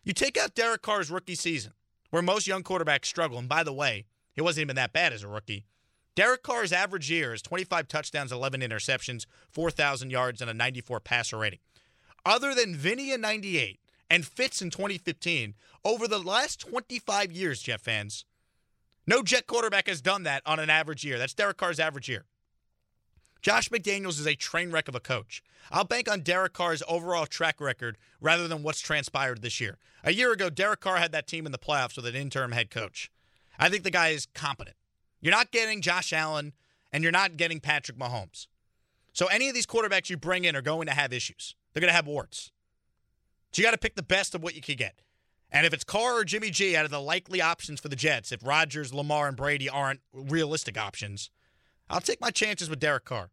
[0.03, 1.73] You take out Derek Carr's rookie season,
[2.11, 5.23] where most young quarterbacks struggle, and by the way, he wasn't even that bad as
[5.23, 5.65] a rookie.
[6.15, 11.37] Derek Carr's average year is 25 touchdowns, 11 interceptions, 4,000 yards, and a 94 passer
[11.37, 11.59] rating.
[12.25, 13.79] Other than Vinny in 98
[14.09, 18.25] and Fitz in 2015, over the last 25 years, Jet fans,
[19.07, 21.17] no Jet quarterback has done that on an average year.
[21.17, 22.25] That's Derek Carr's average year.
[23.41, 25.43] Josh McDaniels is a train wreck of a coach.
[25.71, 29.77] I'll bank on Derek Carr's overall track record rather than what's transpired this year.
[30.03, 32.71] A year ago, Derek Carr had that team in the playoffs with an interim head
[32.71, 33.11] coach.
[33.59, 34.75] I think the guy is competent.
[35.21, 36.53] You're not getting Josh Allen
[36.91, 38.47] and you're not getting Patrick Mahomes.
[39.13, 41.55] So any of these quarterbacks you bring in are going to have issues.
[41.73, 42.51] They're going to have warts.
[43.51, 44.99] So you got to pick the best of what you can get.
[45.55, 48.33] And if it's Carr or Jimmy G out of the likely options for the Jets,
[48.33, 51.29] if Rodgers, Lamar, and Brady aren't realistic options,
[51.89, 53.29] I'll take my chances with Derek Carr.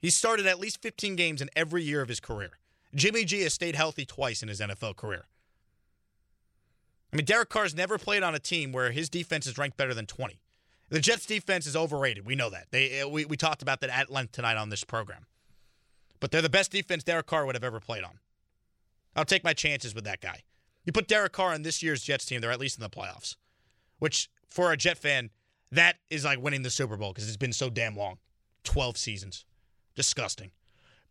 [0.00, 2.58] He started at least 15 games in every year of his career.
[2.96, 5.26] Jimmy G has stayed healthy twice in his NFL career.
[7.12, 9.94] I mean, Derek Carr's never played on a team where his defense is ranked better
[9.94, 10.40] than 20.
[10.88, 12.26] The Jets' defense is overrated.
[12.26, 12.66] We know that.
[12.72, 15.26] They uh, we, we talked about that at length tonight on this program.
[16.18, 18.18] But they're the best defense Derek Carr would have ever played on.
[19.14, 20.42] I'll take my chances with that guy.
[20.84, 23.36] You put Derek Carr on this year's Jets team, they're at least in the playoffs.
[23.98, 25.30] Which, for a Jet fan,
[25.70, 28.18] that is like winning the Super Bowl because it's been so damn long
[28.64, 29.44] 12 seasons.
[29.94, 30.50] Disgusting.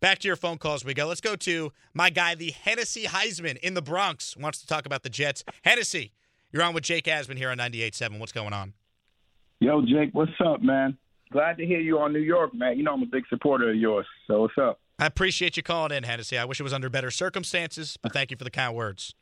[0.00, 1.06] Back to your phone calls we go.
[1.06, 5.02] Let's go to my guy, the Hennessy Heisman in the Bronx, wants to talk about
[5.02, 5.44] the Jets.
[5.62, 6.12] Hennessy,
[6.52, 8.18] you're on with Jake Asman here on 98.7.
[8.18, 8.72] What's going on?
[9.60, 10.96] Yo, Jake, what's up, man?
[11.30, 12.78] Glad to hear you on New York, man.
[12.78, 14.06] You know I'm a big supporter of yours.
[14.26, 14.80] So what's up?
[14.98, 16.38] I appreciate you calling in, Hennessy.
[16.38, 19.14] I wish it was under better circumstances, but thank you for the kind words.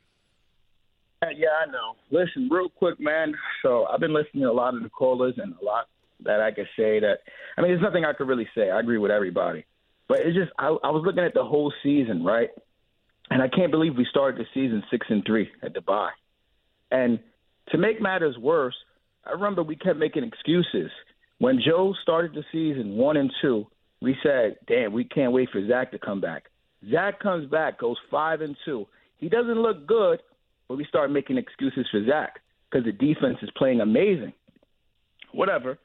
[1.21, 1.95] Yeah, I know.
[2.11, 3.33] Listen, real quick, man.
[3.61, 5.87] So I've been listening to a lot of the callers and a lot
[6.23, 7.19] that I could say that.
[7.57, 8.69] I mean, there's nothing I could really say.
[8.69, 9.65] I agree with everybody,
[10.07, 12.49] but it's just I, I was looking at the whole season, right?
[13.29, 16.11] And I can't believe we started the season six and three at bye.
[16.89, 17.19] And
[17.69, 18.75] to make matters worse,
[19.25, 20.89] I remember we kept making excuses.
[21.37, 23.67] When Joe started the season one and two,
[24.01, 26.49] we said, "Damn, we can't wait for Zach to come back."
[26.89, 28.87] Zach comes back, goes five and two.
[29.17, 30.21] He doesn't look good,
[30.69, 34.31] but we start making excuses for Zach because the defense is playing amazing.
[35.33, 35.77] Whatever.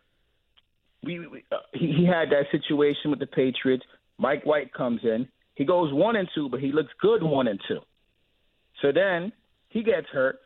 [1.03, 3.85] We, we uh, he, he had that situation with the Patriots.
[4.19, 5.27] Mike White comes in.
[5.55, 7.81] He goes one and two, but he looks good one and two.
[8.83, 9.33] So then
[9.69, 10.39] he gets hurt.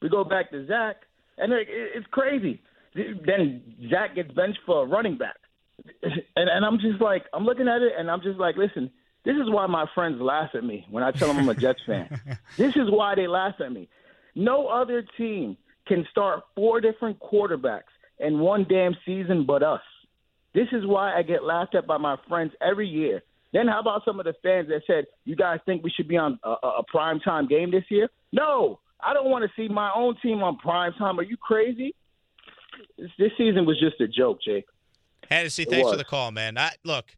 [0.00, 0.96] We go back to Zach,
[1.38, 2.60] and it, it's crazy.
[2.94, 5.36] Then Zach gets benched for a running back,
[6.02, 8.90] and and I'm just like I'm looking at it, and I'm just like, listen,
[9.24, 11.80] this is why my friends laugh at me when I tell them I'm a Jets
[11.86, 12.20] fan.
[12.56, 13.88] this is why they laugh at me.
[14.34, 15.56] No other team
[15.86, 19.82] can start four different quarterbacks in one damn season but us.
[20.54, 23.22] This is why I get laughed at by my friends every year.
[23.52, 26.16] Then how about some of the fans that said, "You guys think we should be
[26.16, 29.90] on a, a prime time game this year?" No, I don't want to see my
[29.94, 31.18] own team on prime time.
[31.18, 31.94] Are you crazy?
[32.98, 34.64] This, this season was just a joke, Jake.
[35.30, 36.58] Hennessy, thanks for the call, man.
[36.58, 37.14] I, look,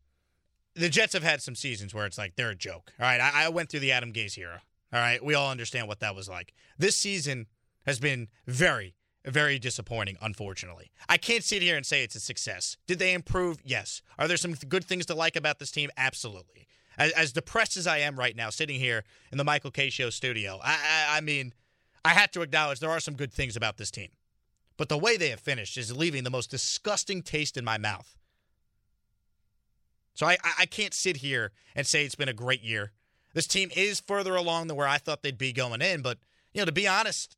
[0.74, 2.92] the Jets have had some seasons where it's like they're a joke.
[2.98, 4.62] All right, I, I went through the Adam Gase era.
[4.92, 6.52] All right, we all understand what that was like.
[6.78, 7.46] This season
[7.87, 10.90] has been very, very disappointing, unfortunately.
[11.08, 12.76] I can't sit here and say it's a success.
[12.87, 13.58] Did they improve?
[13.64, 14.02] Yes.
[14.18, 15.90] Are there some good things to like about this team?
[15.96, 16.68] Absolutely.
[16.96, 20.10] As, as depressed as I am right now, sitting here in the Michael Kay Show
[20.10, 21.52] studio, I, I, I mean,
[22.04, 24.10] I have to acknowledge there are some good things about this team.
[24.76, 28.16] But the way they have finished is leaving the most disgusting taste in my mouth.
[30.14, 32.92] So I, I can't sit here and say it's been a great year.
[33.35, 36.18] This team is further along than where I thought they'd be going in, but
[36.53, 37.37] you know, to be honest,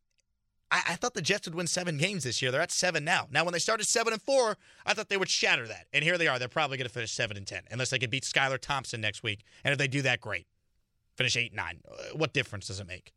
[0.71, 2.51] I, I, thought the Jets would win seven games this year.
[2.51, 3.29] They're at seven now.
[3.31, 6.19] Now, when they started seven and four, I thought they would shatter that, and here
[6.19, 6.39] they are.
[6.39, 9.23] They're probably going to finish seven and ten, unless they can beat Skylar Thompson next
[9.23, 9.45] week.
[9.65, 10.47] And if they do that, great.
[11.15, 11.81] Finish eight nine.
[11.89, 13.15] Uh, what difference does it make?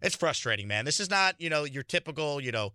[0.00, 0.84] It's frustrating, man.
[0.84, 2.72] This is not you know your typical you know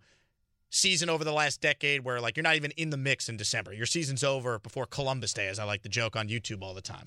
[0.70, 3.72] season over the last decade where like you're not even in the mix in December.
[3.72, 6.82] Your season's over before Columbus Day, as I like to joke on YouTube all the
[6.82, 7.06] time.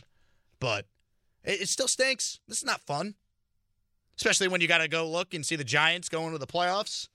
[0.59, 0.85] But
[1.43, 2.39] it, it still stinks.
[2.47, 3.15] This is not fun.
[4.17, 7.07] Especially when you got to go look and see the Giants going to the playoffs,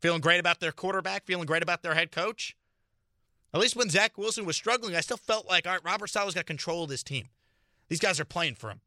[0.00, 2.56] feeling great about their quarterback, feeling great about their head coach.
[3.54, 6.34] At least when Zach Wilson was struggling, I still felt like, all right, Robert Saleh's
[6.34, 7.28] got control of this team.
[7.88, 8.80] These guys are playing for him.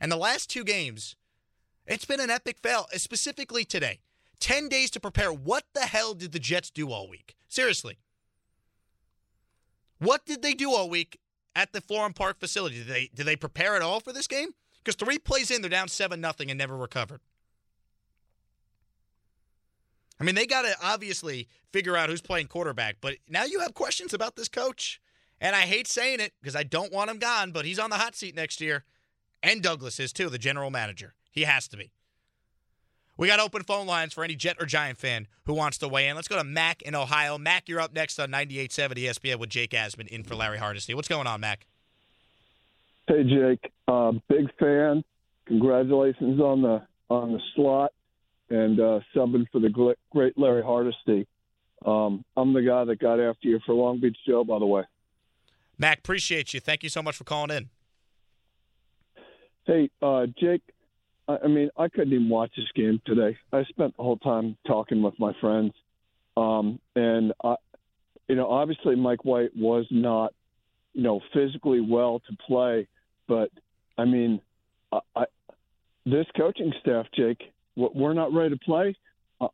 [0.00, 1.14] And the last two games,
[1.86, 4.00] it's been an epic fail, specifically today.
[4.44, 5.32] 10 days to prepare.
[5.32, 7.34] What the hell did the Jets do all week?
[7.48, 7.96] Seriously.
[9.98, 11.18] What did they do all week
[11.56, 12.76] at the Florham Park facility?
[12.76, 14.50] Did they did they prepare at all for this game?
[14.82, 17.20] Because three plays in, they're down seven nothing and never recovered.
[20.20, 23.72] I mean, they got to obviously figure out who's playing quarterback, but now you have
[23.72, 25.00] questions about this coach.
[25.40, 27.96] And I hate saying it because I don't want him gone, but he's on the
[27.96, 28.84] hot seat next year.
[29.42, 31.14] And Douglas is too, the general manager.
[31.30, 31.92] He has to be.
[33.16, 36.08] We got open phone lines for any Jet or Giant fan who wants to weigh
[36.08, 36.16] in.
[36.16, 37.38] Let's go to Mac in Ohio.
[37.38, 40.94] Mac, you're up next on 98.7 ESPN with Jake Asman in for Larry Hardesty.
[40.94, 41.66] What's going on, Mac?
[43.06, 43.72] Hey, Jake.
[43.86, 45.04] Uh, big fan.
[45.46, 47.92] Congratulations on the on the slot
[48.50, 51.26] and uh, subbing for the great Larry Hardesty.
[51.84, 54.82] Um, I'm the guy that got after you for Long Beach Joe, by the way.
[55.78, 56.60] Mac, appreciate you.
[56.60, 57.68] Thank you so much for calling in.
[59.66, 60.62] Hey, uh, Jake,
[61.26, 63.36] I mean, I couldn't even watch this game today.
[63.52, 65.72] I spent the whole time talking with my friends,
[66.36, 67.54] um, and I,
[68.28, 70.34] you know, obviously Mike White was not,
[70.92, 72.86] you know, physically well to play,
[73.26, 73.50] but
[73.96, 74.40] I mean,
[74.92, 75.24] I, I
[76.04, 77.40] this coaching staff, Jake,
[77.76, 78.94] we're not ready to play.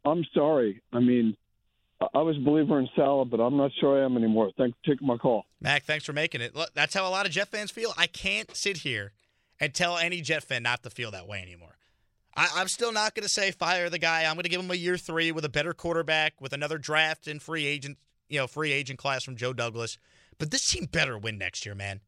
[0.04, 0.82] I'm sorry.
[0.92, 1.36] I mean,
[2.14, 4.50] I was a believer in Saleh, but I'm not sure I am anymore.
[4.56, 5.44] Thanks for taking my call.
[5.60, 6.56] Mac, thanks for making it.
[6.56, 7.92] Look, that's how a lot of Jet fans feel.
[7.96, 9.12] I can't sit here
[9.60, 11.76] and tell any Jet fan not to feel that way anymore.
[12.34, 14.24] I, am still not going to say fire the guy.
[14.24, 17.26] I'm going to give him a year three with a better quarterback, with another draft
[17.26, 19.98] and free agent, you know, free agent class from Joe Douglas.
[20.38, 22.00] But this team better win next year, man.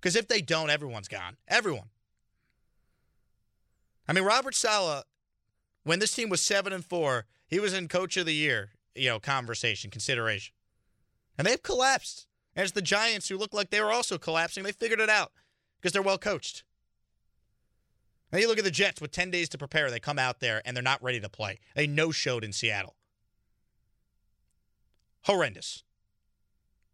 [0.00, 1.36] Because if they don't, everyone's gone.
[1.48, 1.90] Everyone.
[4.06, 5.04] I mean, Robert Saleh,
[5.82, 9.08] when this team was seven and four, he was in Coach of the Year, you
[9.08, 10.54] know, conversation consideration,
[11.36, 12.26] and they've collapsed.
[12.56, 14.62] And it's the Giants who look like they were also collapsing.
[14.62, 15.32] They figured it out
[15.80, 16.62] because they're well coached.
[18.34, 19.92] Now you look at the Jets with 10 days to prepare.
[19.92, 21.60] They come out there and they're not ready to play.
[21.76, 22.96] They no showed in Seattle.
[25.26, 25.84] Horrendous.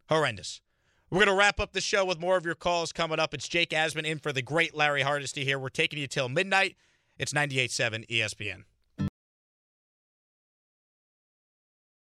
[0.07, 0.61] Horrendous.
[1.09, 3.33] We're going to wrap up the show with more of your calls coming up.
[3.33, 5.57] It's Jake Asman in for the great Larry Hardesty here.
[5.57, 6.75] We're taking you till midnight.
[7.17, 9.09] It's 98.7 ESPN.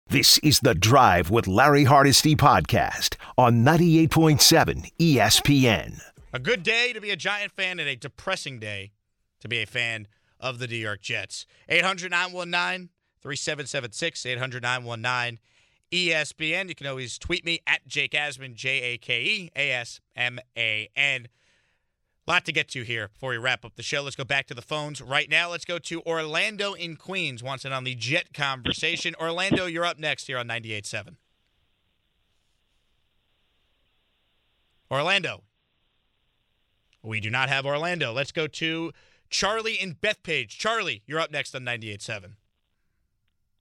[0.06, 6.00] This is The Drive with Larry Hardesty podcast on 98.7 ESPN.
[6.32, 8.92] A good day to be a Giant fan and a depressing day
[9.44, 10.08] to be a fan
[10.40, 11.46] of the New York Jets.
[11.68, 12.88] 800 919
[13.20, 15.38] 3776, 800 919
[15.92, 16.68] ESPN.
[16.68, 20.40] You can always tweet me at Jake Asman, J A K E A S M
[20.56, 21.28] A N.
[22.26, 24.02] Lot to get to here before we wrap up the show.
[24.02, 25.50] Let's go back to the phones right now.
[25.50, 27.42] Let's go to Orlando in Queens.
[27.42, 29.14] Wants it on the Jet conversation.
[29.20, 31.16] Orlando, you're up next here on 98.7.
[34.90, 35.42] Orlando.
[37.02, 38.12] We do not have Orlando.
[38.12, 38.92] Let's go to
[39.34, 40.50] Charlie in Bethpage.
[40.50, 42.34] Charlie, you're up next on 98.7.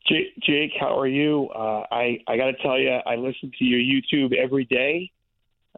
[0.07, 1.49] Jake, how are you?
[1.49, 5.11] Uh, I I got to tell you, I listen to your YouTube every day.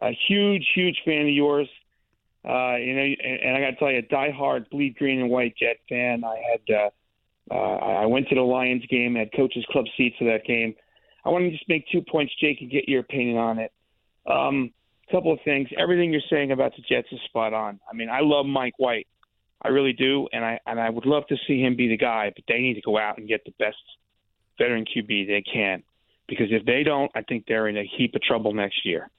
[0.02, 1.68] A huge, huge fan of yours.
[2.44, 5.76] Uh, you know, and, I got to tell you, diehard bleed green and white Jet
[5.88, 6.24] fan.
[6.24, 10.24] I had uh, uh, I went to the Lions game, had coaches club seats for
[10.24, 10.74] that game.
[11.24, 13.72] I want to just make two points, Jake, and get your opinion on it.
[14.26, 14.74] Um,
[15.10, 15.68] couple of things.
[15.78, 17.80] Everything you're saying about the Jets is spot on.
[17.90, 19.06] I mean, I love Mike White.
[19.62, 22.32] I really do, and I and I would love to see him be the guy,
[22.34, 23.76] but they need to go out and get the best
[24.58, 25.82] veteran QB they can,
[26.28, 29.10] because if they don't, I think they're in a heap of trouble next year.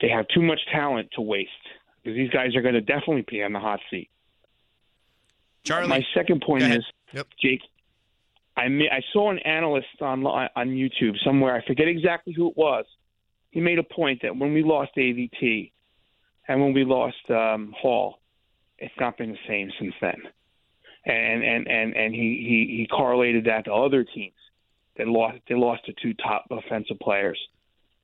[0.00, 1.50] They have too much talent to waste
[2.02, 4.10] because these guys are going to definitely be on the hot seat.
[5.64, 7.26] Charlie, my second point is, yep.
[7.40, 7.62] Jake.
[8.56, 11.54] I I saw an analyst on on YouTube somewhere.
[11.54, 12.84] I forget exactly who it was.
[13.50, 15.72] He made a point that when we lost AVT
[16.48, 18.18] and when we lost um, Hall,
[18.84, 20.20] it's not been the same since then.
[21.06, 24.34] And and and and he he he correlated that to other teams
[24.96, 27.38] that lost they lost to two top offensive players,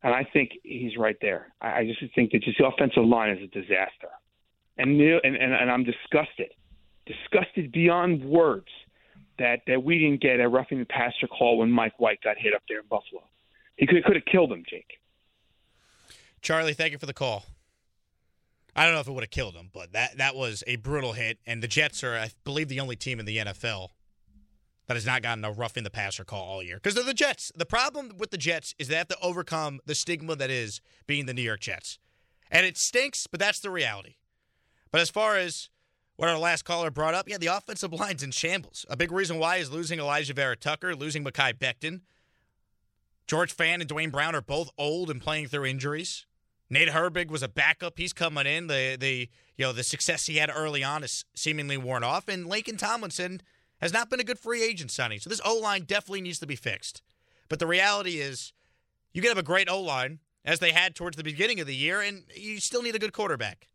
[0.02, 1.52] and I think he's right there.
[1.60, 4.10] I, I just think that just the offensive line is a disaster,
[4.76, 6.50] and and and, and I'm disgusted,
[7.06, 8.68] disgusted beyond words
[9.38, 12.54] that that we didn't get a roughing the passer call when Mike White got hit
[12.54, 13.22] up there in Buffalo.
[13.76, 15.00] He could could have killed him, Jake.
[16.42, 17.46] Charlie, thank you for the call.
[18.80, 21.12] I don't know if it would have killed him, but that that was a brutal
[21.12, 21.38] hit.
[21.46, 23.88] And the Jets are, I believe, the only team in the NFL
[24.86, 27.12] that has not gotten a rough in the passer call all year because they're the
[27.12, 27.52] Jets.
[27.54, 31.26] The problem with the Jets is they have to overcome the stigma that is being
[31.26, 31.98] the New York Jets,
[32.50, 34.14] and it stinks, but that's the reality.
[34.90, 35.68] But as far as
[36.16, 38.86] what our last caller brought up, yeah, the offensive line's in shambles.
[38.88, 42.00] A big reason why is losing Alijah Vera-Tucker, losing Mekhi Becton.
[43.26, 46.24] George Fant and Duane Brown are both old and playing through injuries.
[46.70, 47.98] Nate Herbig was a backup.
[47.98, 48.68] He's coming in.
[48.68, 52.46] The the you know the success he had early on is seemingly worn off, and
[52.46, 53.42] Laken Tomlinson
[53.80, 55.18] has not been a good free agent signing.
[55.18, 57.02] So this O line definitely needs to be fixed.
[57.48, 58.52] But the reality is,
[59.12, 61.74] you can have a great O line as they had towards the beginning of the
[61.74, 63.68] year, and you still need a good quarterback.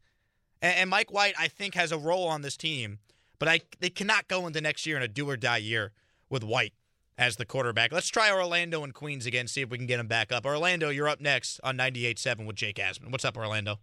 [0.61, 2.99] And, and Mike White, I think, has a role on this team,
[3.39, 5.91] but I they cannot go into next year in a do or die year
[6.29, 6.73] with White
[7.17, 7.91] as the quarterback.
[7.91, 10.45] Let's try Orlando and Queens again, see if we can get him back up.
[10.45, 13.11] Orlando, you're up next on 98.7 with Jake Asman.
[13.11, 13.79] What's up, Orlando?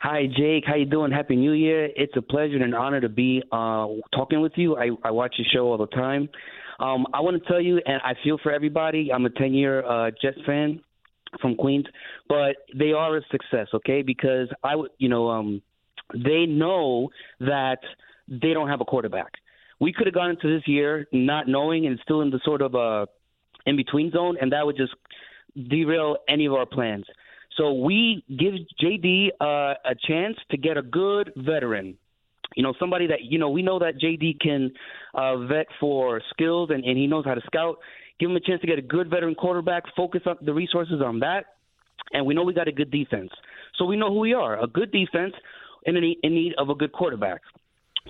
[0.00, 0.64] Hi, Jake.
[0.66, 1.12] How you doing?
[1.12, 1.88] Happy New Year.
[1.94, 4.76] It's a pleasure and an honor to be uh, talking with you.
[4.76, 6.28] I, I watch your show all the time.
[6.80, 9.12] Um, I want to tell you, and I feel for everybody.
[9.14, 10.80] I'm a 10 year uh, Jets fan
[11.40, 11.86] from Queens,
[12.28, 14.02] but they are a success, okay?
[14.02, 15.62] Because I, you know, um,
[16.12, 17.78] they know that
[18.28, 19.32] they don't have a quarterback.
[19.82, 22.76] We could have gone into this year not knowing and still in the sort of
[22.76, 23.06] uh,
[23.66, 24.92] in between zone, and that would just
[25.68, 27.04] derail any of our plans.
[27.56, 31.98] So we give JD uh, a chance to get a good veteran.
[32.54, 34.70] You know, somebody that you know we know that JD can
[35.14, 37.78] uh, vet for skills and, and he knows how to scout.
[38.20, 39.82] Give him a chance to get a good veteran quarterback.
[39.96, 41.56] Focus on the resources on that,
[42.12, 43.30] and we know we got a good defense.
[43.78, 45.34] So we know who we are: a good defense
[45.88, 47.40] need, in need of a good quarterback.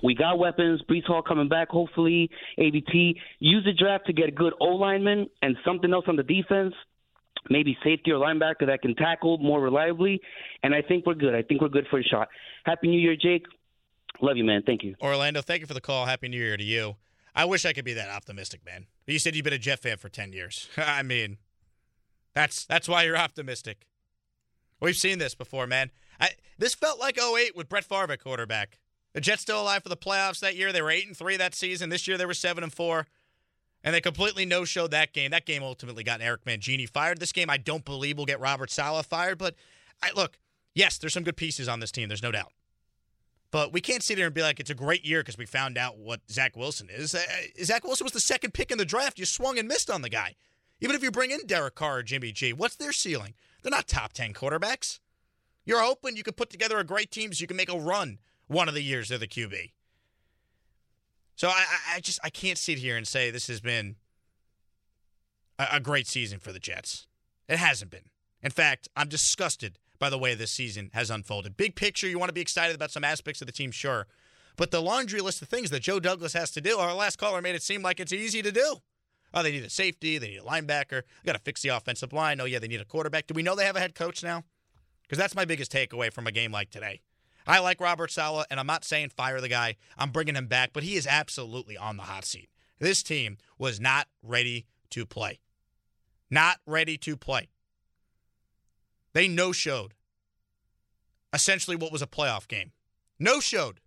[0.01, 0.81] We got weapons.
[0.89, 2.29] Breece Hall coming back, hopefully.
[2.57, 3.15] AVT.
[3.39, 6.73] Use the draft to get a good O lineman and something else on the defense
[7.49, 10.21] maybe safety or linebacker that can tackle more reliably.
[10.63, 11.35] And I think we're good.
[11.35, 12.29] I think we're good for a shot.
[12.63, 13.45] Happy New Year, Jake.
[14.21, 14.63] Love you, man.
[14.65, 14.95] Thank you.
[15.01, 16.05] Orlando, thank you for the call.
[16.05, 16.95] Happy New Year to you.
[17.35, 18.85] I wish I could be that optimistic, man.
[19.07, 20.69] You said you've been a Jet fan for 10 years.
[20.77, 21.37] I mean,
[22.33, 23.87] that's that's why you're optimistic.
[24.79, 25.91] We've seen this before, man.
[26.19, 28.79] I, this felt like 08 with Brett Favre quarterback.
[29.13, 30.71] The Jets still alive for the playoffs that year.
[30.71, 31.89] They were 8 and 3 that season.
[31.89, 33.05] This year they were 7 and 4
[33.83, 35.31] and they completely no showed that game.
[35.31, 37.19] That game ultimately got Eric Mangini fired.
[37.19, 39.37] This game, I don't believe will get Robert Saleh fired.
[39.37, 39.55] But
[40.01, 40.37] I look,
[40.73, 42.07] yes, there's some good pieces on this team.
[42.07, 42.53] There's no doubt.
[43.51, 45.77] But we can't sit here and be like it's a great year because we found
[45.77, 47.13] out what Zach Wilson is.
[47.13, 47.21] Uh,
[47.61, 49.19] Zach Wilson was the second pick in the draft.
[49.19, 50.35] You swung and missed on the guy.
[50.79, 53.35] Even if you bring in Derek Carr or Jimmy G, what's their ceiling?
[53.61, 54.99] They're not top ten quarterbacks.
[55.65, 58.17] You're hoping you could put together a great team so you can make a run
[58.53, 59.71] one of the years they're the QB.
[61.35, 61.63] So I,
[61.95, 63.95] I just I can't sit here and say this has been
[65.59, 67.07] a, a great season for the Jets.
[67.49, 68.09] It hasn't been.
[68.41, 71.57] In fact, I'm disgusted by the way this season has unfolded.
[71.57, 74.07] Big picture, you want to be excited about some aspects of the team, sure.
[74.55, 77.41] But the laundry list of things that Joe Douglas has to do, our last caller
[77.41, 78.77] made it seem like it's easy to do.
[79.33, 82.39] Oh, they need a safety, they need a linebacker, got to fix the offensive line.
[82.39, 83.25] Oh, yeah, they need a quarterback.
[83.25, 84.43] Do we know they have a head coach now?
[85.01, 87.01] Because that's my biggest takeaway from a game like today.
[87.45, 89.75] I like Robert Saleh, and I'm not saying fire the guy.
[89.97, 92.49] I'm bringing him back, but he is absolutely on the hot seat.
[92.79, 95.39] This team was not ready to play.
[96.29, 97.49] Not ready to play.
[99.13, 99.93] They no showed
[101.31, 102.71] essentially what was a playoff game.
[103.19, 103.79] No showed.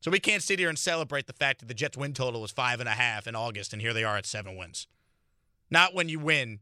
[0.00, 2.50] So we can't sit here and celebrate the fact that the Jets win total was
[2.50, 4.86] five and a half in August, and here they are at seven wins.
[5.70, 6.60] Not when you win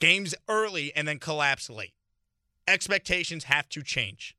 [0.00, 1.94] games early and then collapse late
[2.68, 4.36] expectations have to change.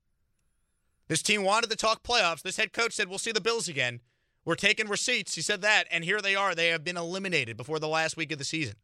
[1.08, 2.44] This team wanted to talk playoffs.
[2.44, 4.02] This head coach said, We'll see the Bills again.
[4.46, 5.36] We're taking receipts.
[5.36, 6.56] He said that, and here they are.
[6.56, 8.76] They have been eliminated before the last week of the season.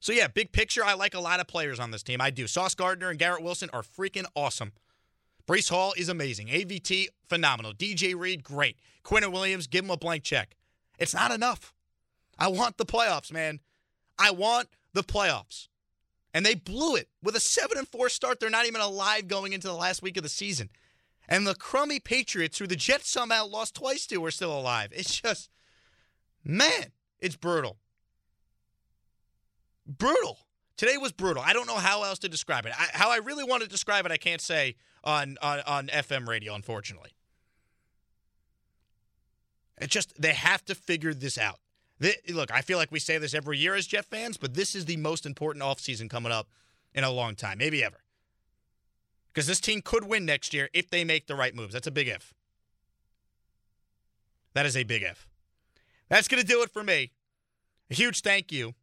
[0.00, 2.20] So, yeah, big picture, I like a lot of players on this team.
[2.20, 2.48] I do.
[2.48, 4.72] Sauce Gardner and Garrett Wilson are freaking awesome.
[5.46, 6.48] Breece Hall is amazing.
[6.48, 7.72] AVT, phenomenal.
[7.72, 8.78] DJ Reed, great.
[9.04, 10.56] Quinnen Williams, give him a blank check.
[10.98, 11.72] It's not enough.
[12.38, 13.60] I want the playoffs, man.
[14.18, 15.68] I want the playoffs
[16.34, 18.40] and they blew it with a 7 and 4 start.
[18.40, 20.70] They're not even alive going into the last week of the season.
[21.28, 24.90] And the crummy Patriots, who the Jets somehow lost twice to, are still alive.
[24.92, 25.50] It's just,
[26.44, 27.78] man, it's brutal.
[29.86, 30.38] Brutal.
[30.76, 31.42] Today was brutal.
[31.44, 32.72] I don't know how else to describe it.
[32.76, 36.26] I, how I really want to describe it, I can't say on, on, on FM
[36.26, 37.10] radio, unfortunately.
[39.80, 41.58] It just, they have to figure this out.
[42.02, 44.74] This, look, I feel like we say this every year as Jet fans, but this
[44.74, 46.48] is the most important offseason coming up
[46.92, 47.98] in a long time, maybe ever.
[49.28, 51.74] Because this team could win next year if they make the right moves.
[51.74, 52.34] That's a big if.
[54.52, 55.28] That is a big if.
[56.08, 57.12] That's going to do it for me.
[57.88, 58.74] A huge thank you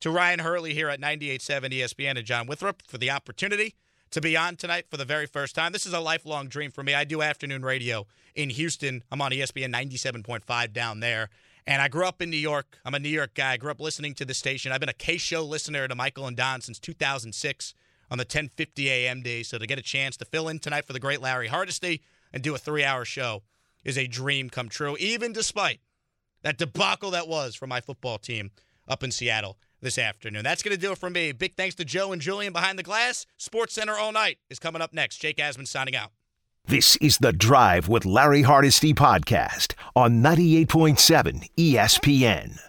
[0.00, 3.74] to Ryan Hurley here at 98.7 ESPN and John Withrop for the opportunity
[4.12, 5.72] to be on tonight for the very first time.
[5.72, 6.94] This is a lifelong dream for me.
[6.94, 9.04] I do afternoon radio in Houston.
[9.12, 11.28] I'm on ESPN 97.5 down there.
[11.66, 12.78] And I grew up in New York.
[12.84, 13.52] I'm a New York guy.
[13.52, 14.72] I grew up listening to the station.
[14.72, 17.74] I've been a Kay show listener to Michael and Don since 2006
[18.10, 19.22] on the 10:50 a.m.
[19.22, 19.42] day.
[19.42, 22.02] So to get a chance to fill in tonight for the great Larry Hardesty
[22.32, 23.42] and do a three-hour show
[23.84, 24.96] is a dream come true.
[24.98, 25.80] Even despite
[26.42, 28.50] that debacle that was for my football team
[28.88, 30.44] up in Seattle this afternoon.
[30.44, 31.32] That's going to do it for me.
[31.32, 33.26] Big thanks to Joe and Julian behind the glass.
[33.36, 35.18] Sports Center all night is coming up next.
[35.18, 36.10] Jake Asman signing out.
[36.66, 42.62] This is the Drive with Larry Hardesty podcast on 98.7 ESPN.